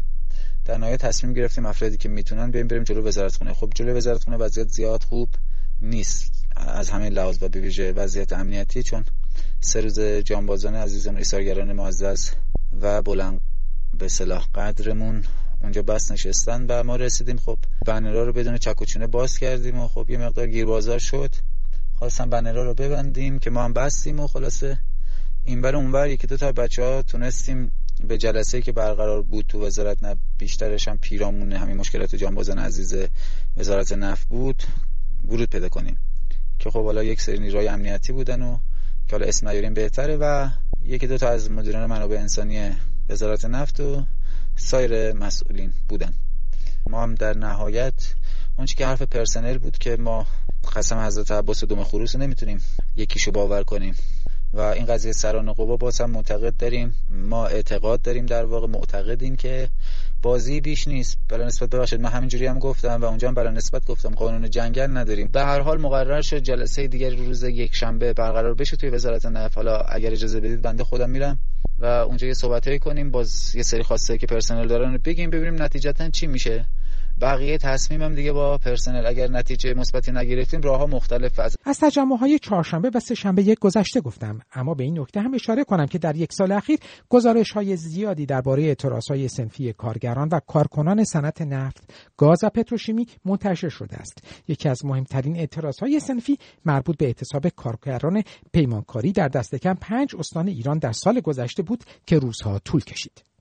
در 0.65 0.79
نهایت 0.79 1.01
تصمیم 1.01 1.33
گرفتیم 1.33 1.67
افرادی 1.67 1.97
که 1.97 2.09
می‌تونن 2.09 2.51
بریم 2.51 2.69
بریم 2.69 2.85
جلو 2.85 3.03
وزارتخونه. 3.03 3.53
خب 3.53 3.73
جلو 3.75 3.97
وزارتخونه 3.97 4.37
وضعیت 4.37 4.69
زیاد 4.69 5.03
خوب 5.03 5.29
نیست 5.81 6.33
از 6.57 6.91
همه 6.91 7.11
لحاظ 7.11 7.43
و 7.43 7.49
به 7.49 7.61
ویژه 7.61 7.93
وضعیت 7.93 8.33
امنیتی 8.33 8.83
چون 8.83 9.05
سه 9.61 9.81
روز 9.81 10.01
جانبازان 10.01 10.75
عزیزان 10.75 11.17
ایثارگران 11.17 11.73
معزز 11.73 12.31
و 12.81 13.03
بلند 13.03 13.41
به 13.99 14.09
صلاح 14.09 14.47
قدرمون 14.55 15.25
اونجا 15.63 15.83
بس 15.83 16.11
نشستن 16.11 16.67
و 16.69 16.83
ما 16.83 16.97
رسیدیم. 16.97 17.37
خب 17.37 17.59
بنرها 17.87 18.23
رو 18.23 18.33
بدون 18.33 18.59
چک 18.59 18.99
باز 18.99 19.39
کردیم 19.39 19.81
و 19.81 19.89
خب 19.89 20.11
یه 20.11 20.19
مقدار 20.19 20.47
گیربازار 20.47 20.99
شد. 20.99 21.31
خواستم 21.99 22.31
بنرها 22.31 22.63
رو 22.63 22.75
ببندیم 22.75 23.39
که 23.39 23.51
ما 23.51 23.65
هم 23.65 23.73
بستیم 23.73 24.21
و 24.21 24.27
خلاصه 24.27 24.79
این 25.45 25.61
بر 25.61 25.77
اونور 25.77 26.09
یکی 26.09 26.27
دو 26.27 26.37
تا 26.37 26.53
بچه 26.53 26.83
ها 26.83 27.03
تونستیم 27.03 27.73
به 28.09 28.19
جلسه 28.19 28.63
که 28.63 28.73
برقرار 28.73 29.23
بود 29.23 29.45
تو 29.49 29.67
وزارت 29.67 30.03
نفت 30.03 30.21
بیشترش 30.39 30.89
هم 30.89 30.99
پیرامون 30.99 31.53
همین 31.53 31.77
مشکلات 31.77 32.17
جانبازان 32.17 32.59
عزیز 32.59 32.95
وزارت 33.57 33.93
نفت 33.93 34.29
بود 34.29 34.63
ورود 35.29 35.51
پیدا 35.51 35.69
کنیم. 35.69 35.97
که 36.59 36.71
خب 36.71 36.85
حالا 36.85 37.03
یک 37.03 37.21
سری 37.21 37.39
نیروهای 37.39 37.69
امنیتی 37.69 38.13
بودن 38.13 38.43
و 38.43 38.57
که 39.09 39.17
حالا 39.17 39.27
اسم 39.27 39.49
نیاریم 39.49 39.75
بهتره 39.75 40.17
و 40.17 40.49
یکی 40.85 41.07
دو 41.07 41.19
تا 41.19 41.29
از 41.29 41.51
مدیران 41.51 41.87
منابع 41.87 42.17
انسانی 42.17 42.71
وزارت 43.09 43.45
نفت 43.45 43.81
و 43.81 44.05
سایر 44.57 45.13
مسئولین 45.13 45.73
بودن. 45.89 46.13
ما 46.91 47.03
هم 47.03 47.15
در 47.15 47.37
نهایت 47.37 48.15
اون 48.57 48.67
که 48.67 48.87
حرف 48.87 49.03
پرسنل 49.03 49.59
بود 49.59 49.79
که 49.79 49.97
ما 49.97 50.27
قسم 50.77 50.99
حضرت 50.99 51.31
عباس 51.31 51.65
دوم 51.65 51.85
خروس 51.85 52.17
نمی‌تونیم 52.17 52.61
یکیشو 52.97 53.31
باور 53.31 53.63
کنیم. 53.63 53.95
و 54.55 54.61
این 54.61 54.87
قضیه 54.87 55.13
سران 55.13 55.53
قوا 55.53 55.77
باز 55.77 56.01
هم 56.01 56.11
معتقد 56.11 56.57
داریم. 56.57 56.95
ما 57.11 57.47
اعتقاد 57.47 58.03
داریم 58.03 58.27
در 58.27 58.45
واقع 58.45 58.67
معتقدیم 58.67 59.37
که 59.37 59.69
بازی 60.23 60.61
بیش 60.61 60.89
نیست. 60.89 61.19
بلا 61.29 61.47
نسبت 61.47 61.71
ببخشید 61.71 62.01
من 62.01 62.11
همینجوری 62.11 62.47
هم 62.47 62.59
گفتم 62.59 63.01
و 63.03 63.05
اونجا 63.05 63.29
هم 63.29 63.35
بلا 63.35 63.51
نسبت 63.51 63.87
گفتم 63.87 64.11
قانون 64.11 64.51
جنگل 64.51 64.97
نداریم. 64.97 65.29
به 65.33 65.45
هر 65.45 65.61
حال 65.61 65.81
مقرر 65.81 66.21
شد 66.21 66.39
جلسه 66.39 66.87
دیگر 66.87 67.11
روز 67.11 67.43
یک 67.43 67.75
شنبه 67.75 68.13
برقرار 68.13 68.55
بشه 68.55 68.77
توی 68.77 68.91
وزارت 68.91 69.27
نفت. 69.27 69.57
حالا 69.57 69.77
اگر 69.77 70.13
اجازه 70.13 70.41
بدید 70.41 70.63
بنده 70.63 70.85
خودم 70.85 71.11
میرم 71.11 71.39
و 71.79 71.87
اونجا 71.87 72.27
یه 72.27 72.35
صحبتایی 72.35 72.79
کنیم. 72.79 73.11
باز 73.11 73.55
یه 73.55 73.63
سری 73.63 73.83
خواسته 73.83 74.19
که 74.19 74.27
پرسنل 74.27 74.69
دارن 74.69 74.97
بگیم 74.97 75.31
ببینیم 75.31 75.63
نتیجتا 75.63 76.11
چی 76.11 76.27
میشه. 76.27 76.67
بقیه 77.21 77.59
تصمیمم 77.59 78.15
دیگه 78.15 78.33
با 78.33 78.59
پرسنل 78.59 79.07
اگر 79.07 79.31
نتیجه 79.31 79.75
مثبتی 79.75 80.13
نگرفتیم 80.13 80.61
راه 80.61 80.79
ها 80.79 80.87
مختلف 80.87 81.39
از 81.39 81.57
از 81.65 81.81
تجمع 81.81 82.17
های 82.17 82.39
چهارشنبه 82.39 82.91
و 82.95 83.01
سهشنبه 83.01 83.43
یک 83.43 83.59
گذشته 83.59 84.01
گفتم. 84.01 84.41
اما 84.53 84.75
به 84.75 84.85
این 84.85 85.01
نکته 85.01 85.21
هم 85.21 85.35
اشاره 85.35 85.65
کنم 85.65 85.87
که 85.87 85.99
در 85.99 86.17
یک 86.17 86.33
سال 86.33 86.53
اخیر 86.53 86.79
گزارش 87.09 87.53
های 87.53 87.77
زیادی 87.77 88.27
درباره 88.27 88.63
اعتراض 88.63 89.09
های 89.11 89.29
سنفی 89.29 89.73
کارگران 89.73 90.29
و 90.29 90.41
کارکنان 90.47 91.05
صنعت 91.05 91.43
نفت 91.43 91.91
گاز 92.17 92.45
و 92.45 92.49
پتروشیمی 92.49 93.07
منتشر 93.25 93.69
شده 93.69 93.97
است. 93.97 94.19
یکی 94.49 94.69
از 94.69 94.85
مهمترین 94.85 95.37
اعتراض 95.37 95.79
های 95.79 96.01
سنفی 96.01 96.39
مربوط 96.65 96.97
به 96.97 97.07
اعتصاب 97.07 97.49
کارگران 97.49 98.23
پیمانکاری 98.53 99.13
در 99.13 99.29
دست 99.29 99.55
کم 99.55 99.75
پنج 99.75 100.17
استان 100.19 100.49
ایران 100.49 100.79
در 100.79 100.93
سال 100.93 101.21
گذشته 101.21 101.63
بود 101.63 101.85
که 102.07 102.19
روزها 102.19 102.59
طول 102.59 102.81
کشید. 102.81 103.34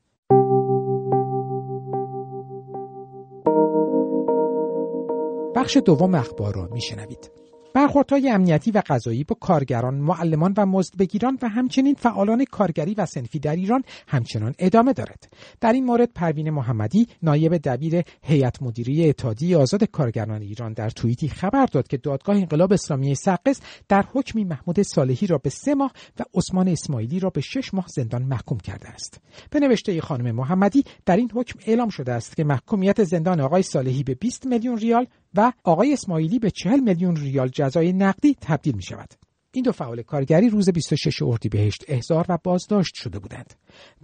بخش 5.63 5.77
دوم 5.77 6.15
اخبار 6.15 6.55
را 6.55 6.69
میشنوید 6.73 7.31
برخوردهای 7.73 8.29
امنیتی 8.29 8.71
و 8.71 8.81
قضایی 8.87 9.23
با 9.23 9.35
کارگران، 9.39 9.93
معلمان 9.93 10.53
و 10.57 10.65
مزدبگیران 10.65 11.37
و 11.41 11.49
همچنین 11.49 11.95
فعالان 11.95 12.45
کارگری 12.45 12.93
و 12.93 13.05
سنفی 13.05 13.39
در 13.39 13.55
ایران 13.55 13.83
همچنان 14.07 14.55
ادامه 14.59 14.93
دارد. 14.93 15.33
در 15.61 15.73
این 15.73 15.85
مورد 15.85 16.09
پروین 16.15 16.49
محمدی 16.49 17.07
نایب 17.21 17.57
دبیر 17.57 18.03
هیئت 18.21 18.61
مدیره 18.61 19.09
اتحادیه 19.09 19.57
آزاد 19.57 19.83
کارگران 19.83 20.41
ایران 20.41 20.73
در 20.73 20.89
توییتی 20.89 21.29
خبر 21.29 21.65
داد 21.65 21.87
که 21.87 21.97
دادگاه 21.97 22.35
انقلاب 22.35 22.73
اسلامی 22.73 23.15
سقز 23.15 23.59
در 23.89 24.05
حکمی 24.13 24.43
محمود 24.43 24.81
صالحی 24.81 25.27
را 25.27 25.37
به 25.37 25.49
سه 25.49 25.75
ماه 25.75 25.91
و 26.19 26.23
عثمان 26.33 26.67
اسماعیلی 26.67 27.19
را 27.19 27.29
به 27.29 27.41
شش 27.41 27.73
ماه 27.73 27.85
زندان 27.87 28.23
محکوم 28.23 28.57
کرده 28.57 28.89
است. 28.89 29.21
به 29.49 29.59
نوشته 29.59 30.01
خانم 30.01 30.35
محمدی 30.35 30.83
در 31.05 31.17
این 31.17 31.31
حکم 31.35 31.59
اعلام 31.65 31.89
شده 31.89 32.11
است 32.11 32.35
که 32.35 32.43
محکومیت 32.43 33.03
زندان 33.03 33.41
آقای 33.41 33.63
صالحی 33.63 34.03
به 34.03 34.15
20 34.15 34.45
میلیون 34.45 34.77
ریال 34.77 35.07
و 35.35 35.51
آقای 35.63 35.93
اسماعیلی 35.93 36.39
به 36.39 36.51
40 36.51 36.79
میلیون 36.79 37.15
ریال 37.15 37.47
جزای 37.47 37.93
نقدی 37.93 38.37
تبدیل 38.41 38.75
می 38.75 38.83
شود. 38.83 39.22
این 39.55 39.63
دو 39.63 39.71
فعال 39.71 40.01
کارگری 40.01 40.49
روز 40.49 40.69
26 40.69 41.21
اردیبهشت 41.21 41.85
احضار 41.87 42.25
و 42.29 42.37
بازداشت 42.43 42.95
شده 42.95 43.19
بودند. 43.19 43.53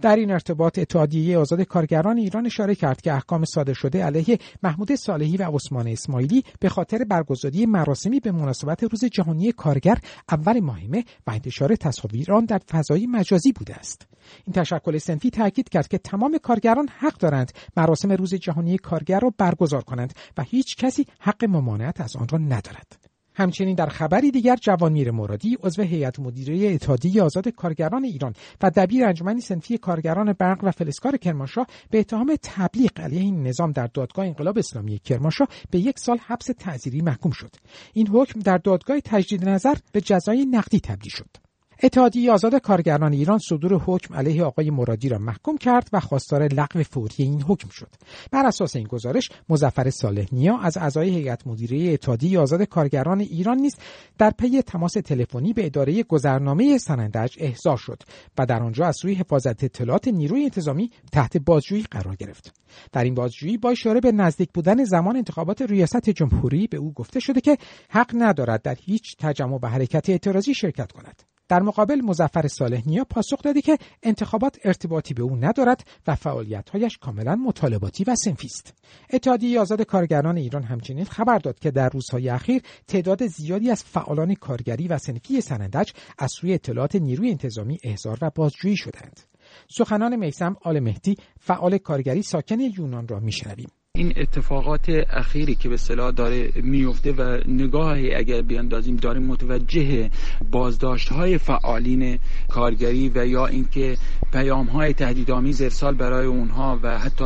در 0.00 0.16
این 0.16 0.30
ارتباط 0.30 0.78
اتحادیه 0.78 1.38
آزاد 1.38 1.62
کارگران 1.62 2.18
ایران 2.18 2.46
اشاره 2.46 2.74
کرد 2.74 3.00
که 3.00 3.12
احکام 3.12 3.44
صادر 3.44 3.72
شده 3.72 4.04
علیه 4.04 4.38
محمود 4.62 4.94
صالحی 4.94 5.36
و 5.36 5.42
عثمان 5.42 5.88
اسماعیلی 5.88 6.44
به 6.60 6.68
خاطر 6.68 7.04
برگزاری 7.04 7.66
مراسمی 7.66 8.20
به 8.20 8.32
مناسبت 8.32 8.82
روز 8.82 9.04
جهانی 9.04 9.52
کارگر 9.52 9.98
اول 10.28 10.60
ماهمه 10.60 11.04
و 11.26 11.30
انتشار 11.30 11.76
تصاویر 11.76 12.32
آن 12.32 12.44
در 12.44 12.60
فضای 12.70 13.06
مجازی 13.06 13.52
بوده 13.52 13.74
است. 13.74 14.06
این 14.46 14.52
تشکل 14.52 14.98
سنفی 14.98 15.30
تاکید 15.30 15.68
کرد 15.68 15.88
که 15.88 15.98
تمام 15.98 16.38
کارگران 16.38 16.88
حق 16.98 17.18
دارند 17.18 17.52
مراسم 17.76 18.12
روز 18.12 18.34
جهانی 18.34 18.78
کارگر 18.78 19.20
را 19.20 19.32
برگزار 19.38 19.82
کنند 19.82 20.12
و 20.38 20.42
هیچ 20.42 20.76
کسی 20.76 21.06
حق 21.20 21.44
ممانعت 21.44 22.00
از 22.00 22.16
آن 22.16 22.28
را 22.28 22.38
ندارد. 22.38 23.09
همچنین 23.40 23.74
در 23.74 23.86
خبری 23.86 24.30
دیگر 24.30 24.56
جوانمیر 24.56 25.10
مرادی 25.10 25.58
عضو 25.62 25.82
هیئت 25.82 26.20
مدیره 26.20 26.74
اتحادیه 26.74 27.22
آزاد 27.22 27.48
کارگران 27.48 28.04
ایران 28.04 28.34
و 28.62 28.70
دبیر 28.70 29.04
انجمن 29.04 29.40
سنفی 29.40 29.78
کارگران 29.78 30.32
برق 30.32 30.58
و 30.64 30.70
فلزکار 30.70 31.16
کرمانشاه 31.16 31.66
به 31.90 31.98
اتهام 32.00 32.36
تبلیغ 32.42 33.00
علیه 33.00 33.20
این 33.20 33.46
نظام 33.46 33.72
در 33.72 33.86
دادگاه 33.86 34.26
انقلاب 34.26 34.58
اسلامی 34.58 34.98
کرمانشاه 34.98 35.48
به 35.70 35.78
یک 35.78 35.98
سال 35.98 36.18
حبس 36.26 36.46
تعزیری 36.58 37.00
محکوم 37.00 37.32
شد. 37.32 37.50
این 37.92 38.08
حکم 38.08 38.40
در 38.40 38.58
دادگاه 38.58 39.00
تجدید 39.00 39.48
نظر 39.48 39.74
به 39.92 40.00
جزای 40.00 40.46
نقدی 40.46 40.80
تبدیل 40.80 41.12
شد. 41.12 41.49
اتحادیه 41.82 42.32
آزاد 42.32 42.54
کارگران 42.54 43.12
ایران 43.12 43.38
صدور 43.38 43.74
حکم 43.74 44.14
علیه 44.14 44.44
آقای 44.44 44.70
مرادی 44.70 45.08
را 45.08 45.18
محکوم 45.18 45.58
کرد 45.58 45.88
و 45.92 46.00
خواستار 46.00 46.46
لغو 46.46 46.82
فوری 46.82 47.14
این 47.18 47.42
حکم 47.42 47.68
شد. 47.68 47.88
بر 48.30 48.46
اساس 48.46 48.76
این 48.76 48.86
گزارش 48.86 49.30
مزفر 49.48 49.90
صالح 49.90 50.26
نیا 50.32 50.58
از 50.58 50.76
اعضای 50.76 51.08
هیئت 51.08 51.46
مدیره 51.46 51.92
اتحادیه 51.92 52.38
آزاد 52.38 52.62
کارگران 52.62 53.20
ایران 53.20 53.58
نیز 53.58 53.76
در 54.18 54.30
پی 54.30 54.62
تماس 54.62 54.92
تلفنی 54.92 55.52
به 55.52 55.66
اداره 55.66 56.02
گذرنامه 56.02 56.78
سنندج 56.78 57.36
احضار 57.38 57.76
شد 57.76 58.02
و 58.38 58.46
در 58.46 58.62
آنجا 58.62 58.86
از 58.86 58.96
سوی 58.96 59.14
حفاظت 59.14 59.64
اطلاعات 59.64 60.08
نیروی 60.08 60.44
انتظامی 60.44 60.90
تحت 61.12 61.36
بازجویی 61.36 61.86
قرار 61.90 62.16
گرفت. 62.16 62.54
در 62.92 63.04
این 63.04 63.14
بازجویی 63.14 63.56
با 63.56 63.70
اشاره 63.70 64.00
به 64.00 64.12
نزدیک 64.12 64.48
بودن 64.54 64.84
زمان 64.84 65.16
انتخابات 65.16 65.62
ریاست 65.62 66.10
جمهوری 66.10 66.66
به 66.66 66.76
او 66.76 66.92
گفته 66.92 67.20
شده 67.20 67.40
که 67.40 67.58
حق 67.88 68.10
ندارد 68.14 68.62
در 68.62 68.76
هیچ 68.80 69.16
تجمع 69.18 69.58
و 69.62 69.66
حرکت 69.66 70.10
اعتراضی 70.10 70.54
شرکت 70.54 70.92
کند. 70.92 71.29
در 71.50 71.62
مقابل 71.62 72.00
مزفر 72.00 72.48
صالح 72.48 72.82
نیا 72.86 73.04
پاسخ 73.04 73.42
دادی 73.42 73.62
که 73.62 73.78
انتخابات 74.02 74.58
ارتباطی 74.64 75.14
به 75.14 75.22
او 75.22 75.36
ندارد 75.36 75.84
و 76.06 76.14
فعالیتهایش 76.14 76.98
کاملا 76.98 77.34
مطالباتی 77.34 78.04
و 78.04 78.14
سنفی 78.14 78.46
است. 78.46 78.74
اتحادیه 79.12 79.60
آزاد 79.60 79.82
کارگران 79.82 80.36
ایران 80.36 80.62
همچنین 80.62 81.04
خبر 81.04 81.38
داد 81.38 81.58
که 81.58 81.70
در 81.70 81.88
روزهای 81.88 82.28
اخیر 82.28 82.62
تعداد 82.86 83.26
زیادی 83.26 83.70
از 83.70 83.84
فعالان 83.84 84.34
کارگری 84.34 84.88
و 84.88 84.98
سنفی 84.98 85.40
سنندج 85.40 85.90
از 86.18 86.32
سوی 86.40 86.54
اطلاعات 86.54 86.96
نیروی 86.96 87.30
انتظامی 87.30 87.78
احضار 87.82 88.18
و 88.22 88.30
بازجویی 88.34 88.76
شدند. 88.76 89.20
سخنان 89.68 90.16
میسم 90.16 90.56
آل 90.62 90.80
مهدی 90.80 91.16
فعال 91.40 91.78
کارگری 91.78 92.22
ساکن 92.22 92.60
یونان 92.60 93.08
را 93.08 93.20
میشنویم. 93.20 93.70
این 93.94 94.12
اتفاقات 94.16 94.88
اخیری 95.10 95.54
که 95.54 95.68
به 95.68 95.76
صلاح 95.76 96.10
داره 96.10 96.52
میفته 96.62 97.12
و 97.12 97.38
نگاهی 97.48 98.14
اگر 98.14 98.42
بیاندازیم 98.42 98.96
داریم 98.96 99.22
متوجه 99.22 100.10
بازداشت 100.50 101.08
های 101.08 101.38
فعالین 101.38 102.18
کارگری 102.48 103.08
و 103.14 103.26
یا 103.26 103.46
اینکه 103.46 103.96
پیام 104.32 104.66
های 104.66 104.92
تهدیدآمیز 104.94 105.62
ارسال 105.62 105.94
برای 105.94 106.26
اونها 106.26 106.78
و 106.82 106.98
حتی 106.98 107.24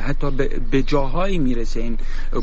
حتی 0.00 0.30
به 0.70 0.82
جاهایی 0.82 1.38
می‌رسه 1.38 1.80
این 1.80 1.98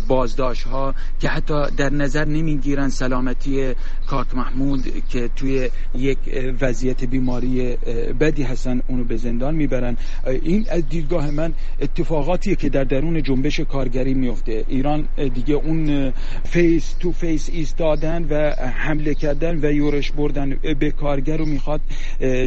بازداشت 0.07 0.63
ها 0.63 0.95
که 1.19 1.29
حتی 1.29 1.65
در 1.77 1.93
نظر 1.93 2.25
نمی‌گیرن 2.25 2.89
سلامتی 2.89 3.73
کاک 4.07 4.35
محمود 4.35 5.07
که 5.09 5.29
توی 5.35 5.69
یک 5.95 6.17
وضعیت 6.62 7.03
بیماری 7.03 7.77
بدی 8.19 8.43
هستن 8.43 8.81
اونو 8.88 9.03
به 9.03 9.17
زندان 9.17 9.55
می‌برن. 9.55 9.97
این 10.41 10.65
از 10.69 10.89
دیدگاه 10.89 11.31
من 11.31 11.53
اتفاقاتیه 11.79 12.55
که 12.55 12.69
در 12.69 12.83
درون 12.83 13.21
جنبش 13.49 13.59
کارگری 13.59 14.13
میفته. 14.13 14.65
ایران 14.67 15.07
دیگه 15.33 15.55
اون 15.55 16.13
face 16.43 16.93
to 16.93 17.12
face 17.12 17.49
ایستادن 17.53 18.23
و 18.29 18.51
حمله 18.55 19.13
کردن 19.13 19.59
و 19.65 19.71
یورش 19.71 20.12
بردن 20.12 20.57
به 20.79 20.91
کارگر 20.91 21.38
رو 21.38 21.45
می‌خواد 21.45 21.81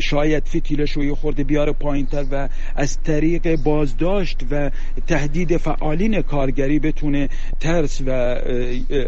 شاید 0.03 0.43
فتیلش 0.49 0.93
رو 0.93 1.05
یه 1.05 1.15
خورده 1.15 1.45
بیاره 1.45 1.73
پایینتر 1.73 2.25
و 2.31 2.49
از 2.77 3.03
طریق 3.03 3.57
بازداشت 3.57 4.41
و 4.51 4.71
تهدید 5.07 5.57
فعالین 5.57 6.23
کارگری 6.23 6.79
بتونه 6.79 7.29
ترس 7.61 8.03
و 8.07 8.11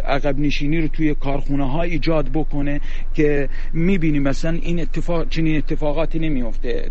عقب 0.04 0.38
نشینی 0.38 0.80
رو 0.80 0.88
توی 0.88 1.14
کارخونه 1.14 1.70
ها 1.70 1.82
ایجاد 1.82 2.28
بکنه 2.28 2.80
که 3.14 3.48
می‌بینیم 3.72 4.22
مثلا 4.22 4.58
این 4.62 4.80
اتفاق 4.80 5.28
چنین 5.28 5.56
اتفاقاتی 5.56 6.18
نمیفته 6.18 6.90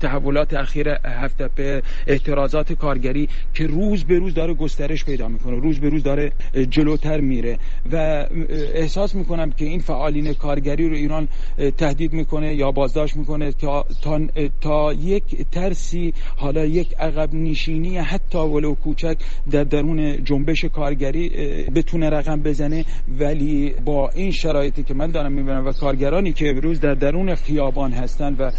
تحولات 0.00 0.54
اخیر 0.54 0.88
هفته 1.04 1.48
به 1.56 1.82
اعتراضات 2.06 2.72
کارگری 2.72 3.28
که 3.54 3.66
روز 3.66 4.04
به 4.04 4.18
روز 4.24 4.34
داره 4.34 4.54
گسترش 4.54 5.04
پیدا 5.04 5.28
می‌کنه 5.28 5.60
روز 5.60 5.80
به 5.80 5.88
روز 5.88 6.02
داره 6.02 6.32
جلوتر 6.70 7.20
میره 7.20 7.58
و 7.92 8.26
احساس 8.74 9.14
می‌کنم 9.14 9.50
که 9.50 9.64
این 9.64 9.80
فعالین 9.80 10.32
کارگری 10.32 10.88
رو 10.88 10.94
ایران 10.94 11.28
تهدید 11.76 12.12
می‌کنه 12.12 12.54
یا 12.54 12.72
بازداشت 12.72 13.16
می‌کنه 13.16 13.52
تا, 13.52 13.86
تا, 14.02 14.20
تا 14.60 14.92
یک 14.92 15.24
ترسی 15.52 16.14
حالا 16.36 16.64
یک 16.64 16.94
عقب 16.98 17.34
نشینی 17.34 17.96
حتی 17.96 18.38
ولو 18.38 18.74
کوچک 18.74 19.16
در 19.50 19.64
درون 19.64 20.24
جنبش 20.24 20.64
کارگری 20.64 21.28
بتونه 21.74 22.10
رقم 22.10 22.42
بزنه. 22.42 22.84
ولی 23.18 23.74
با 23.84 24.10
این 24.14 24.30
شرایطی 24.30 24.82
که 24.82 24.94
من 24.94 25.10
دارم 25.10 25.32
می‌بینم 25.32 25.66
و 25.66 25.72
کارگرانی 25.72 26.32
که 26.32 26.52
روز 26.52 26.80
در 26.80 26.94
درون 26.94 27.34
خیابان 27.34 27.92
هستن 27.92 28.36
و 28.38 28.50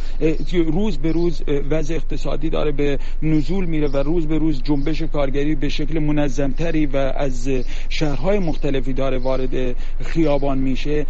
روز 0.54 0.97
به 0.97 1.12
روز 1.12 1.41
وضع 1.69 1.95
اقتصادی 1.95 2.49
داره 2.49 2.71
به 2.71 2.99
نزول 3.21 3.65
میره 3.65 3.88
و 3.88 3.97
روز 3.97 4.28
به 4.28 4.38
روز 4.38 4.63
جنبش 4.63 5.01
کارگری 5.01 5.55
به 5.56 5.70
شکل 5.70 6.00
منظمتری 6.00 6.86
و 6.86 6.98
از 6.98 7.50
شهرهای 7.89 8.39
مختلفی 8.39 8.94
داره 8.94 9.18
وارد 9.18 9.76
خیابان 10.02 10.58
میشه 10.58 11.06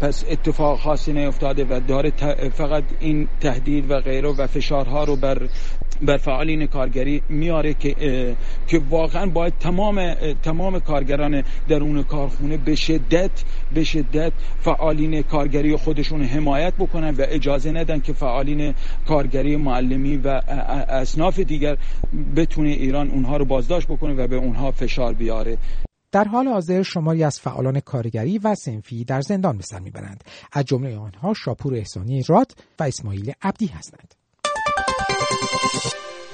پس 0.00 0.24
اتفاق 0.30 0.78
خاصی 0.78 1.12
نیفتاده 1.12 1.64
و 1.64 1.80
داره 1.88 2.10
فقط 2.50 2.84
این 3.00 3.28
تهدید 3.40 3.90
و 3.90 4.00
غیره 4.00 4.28
و 4.28 4.46
فشارها 4.46 5.04
رو 5.04 5.16
بر 5.16 5.48
بر 6.02 6.16
فعالین 6.16 6.66
کارگری 6.66 7.22
میاره 7.28 7.74
که 7.74 7.94
که 8.66 8.80
واقعا 8.90 9.26
باید 9.26 9.54
تمام 9.60 10.14
تمام 10.42 10.80
کارگران 10.80 11.42
درون 11.68 12.02
کارخونه 12.02 12.56
به 12.56 12.74
شدت 12.74 13.30
به 13.74 13.84
شدت 13.84 14.32
فعالین 14.60 15.22
کارگری 15.22 15.76
خودشون 15.76 16.22
حمایت 16.22 16.74
بکنن 16.74 17.10
و 17.10 17.24
اجازه 17.28 17.72
ندن 17.72 18.00
که 18.00 18.12
فعالین 18.12 18.74
کارگری 19.06 19.56
معلمی 19.56 20.16
و 20.16 20.28
اصناف 20.88 21.38
دیگر 21.38 21.76
بتونه 22.36 22.68
ایران 22.68 23.10
اونها 23.10 23.36
رو 23.36 23.44
بازداشت 23.44 23.86
بکنه 23.88 24.14
و 24.14 24.26
به 24.26 24.36
اونها 24.36 24.70
فشار 24.70 25.14
بیاره. 25.14 25.58
در 26.12 26.24
حال 26.24 26.48
حاضر 26.48 26.82
شماری 26.82 27.24
از 27.24 27.40
فعالان 27.40 27.80
کارگری 27.80 28.38
و 28.38 28.54
سنفی 28.54 29.04
در 29.04 29.20
زندان 29.20 29.56
به 29.56 29.62
سر 29.62 29.78
می‌برند. 29.78 30.24
از 30.52 30.64
جمله 30.64 30.96
آنها 30.96 31.34
شاپور 31.34 31.74
احسانی 31.74 32.22
راد 32.28 32.52
و 32.80 32.82
اسماعیل 32.82 33.32
عبدی 33.42 33.66
هستند. 33.66 34.14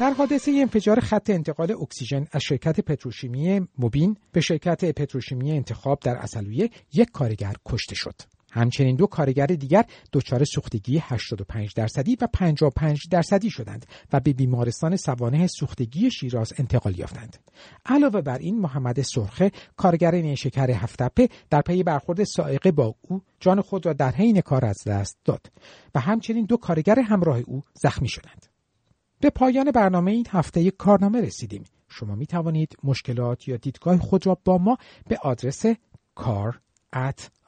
در 0.01 0.13
حادثه 0.13 0.53
انفجار 0.61 1.01
خط 1.01 1.31
انتقال 1.31 1.73
اکسیژن 1.73 2.27
از 2.33 2.43
شرکت 2.43 2.81
پتروشیمی 2.81 3.69
موبین 3.79 4.17
به 4.33 4.41
شرکت 4.41 4.85
پتروشیمی 4.85 5.53
انتخاب 5.53 6.01
در 6.01 6.17
اصلویه 6.17 6.71
یک 6.93 7.11
کارگر 7.13 7.55
کشته 7.67 7.95
شد. 7.95 8.15
همچنین 8.53 8.97
دو 8.97 9.07
کارگر 9.07 9.47
دیگر 9.47 9.85
دچار 10.13 10.45
سوختگی 10.45 10.99
85 10.99 11.75
درصدی 11.75 12.17
و 12.21 12.27
55 12.33 13.01
درصدی 13.11 13.51
شدند 13.51 13.87
و 14.13 14.21
به 14.21 14.33
بیمارستان 14.33 14.97
سوانه 14.97 15.47
سوختگی 15.47 16.11
شیراز 16.11 16.53
انتقال 16.59 16.99
یافتند. 16.99 17.37
علاوه 17.87 18.21
بر 18.21 18.39
این 18.39 18.59
محمد 18.59 19.03
سرخه 19.03 19.53
کارگر 19.77 20.15
نیشکر 20.15 20.71
هفتپه 20.71 21.29
در 21.51 21.61
پی 21.61 21.83
برخورد 21.83 22.25
سائقه 22.25 22.73
با 22.73 22.95
او 23.09 23.23
جان 23.41 23.61
خود 23.61 23.87
را 23.87 23.93
در 23.93 24.11
حین 24.11 24.41
کار 24.41 24.65
از 24.65 24.79
دست 24.87 25.19
داد 25.25 25.53
و 25.95 26.01
همچنین 26.01 26.45
دو 26.45 26.57
کارگر 26.57 26.99
همراه 26.99 27.39
او 27.47 27.63
زخمی 27.75 28.09
شدند. 28.09 28.52
به 29.23 29.31
پایان 29.31 29.71
برنامه 29.71 30.11
این 30.11 30.27
هفته 30.31 30.61
یک 30.61 30.77
کارنامه 30.77 31.21
رسیدیم. 31.21 31.65
شما 31.89 32.15
می 32.15 32.27
توانید 32.27 32.77
مشکلات 32.85 33.49
یا 33.49 33.57
دیدگاه 33.57 33.99
خود 33.99 34.27
را 34.27 34.39
با 34.45 34.59
ما 34.59 34.79
به 35.09 35.19
آدرس 35.23 35.65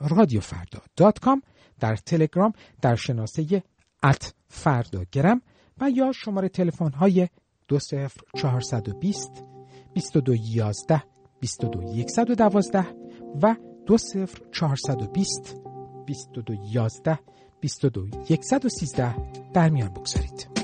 radiofrدا.com 0.02 1.42
در 1.80 1.96
تلگرام 1.96 2.52
در 2.82 2.96
شناسه 2.96 3.62
ات 4.02 4.34
فرداگرم 4.48 5.42
و 5.80 5.90
یا 5.90 6.12
شماره 6.12 6.48
تلفن 6.48 6.92
های 6.92 7.28
20420 7.68 9.30
2211 9.94 11.02
22112 11.40 12.86
و 13.42 13.56
20420 13.86 15.56
2211 16.06 17.18
22113 17.60 19.14
در 19.52 19.68
میان 19.68 19.88
بگذارید. 19.88 20.63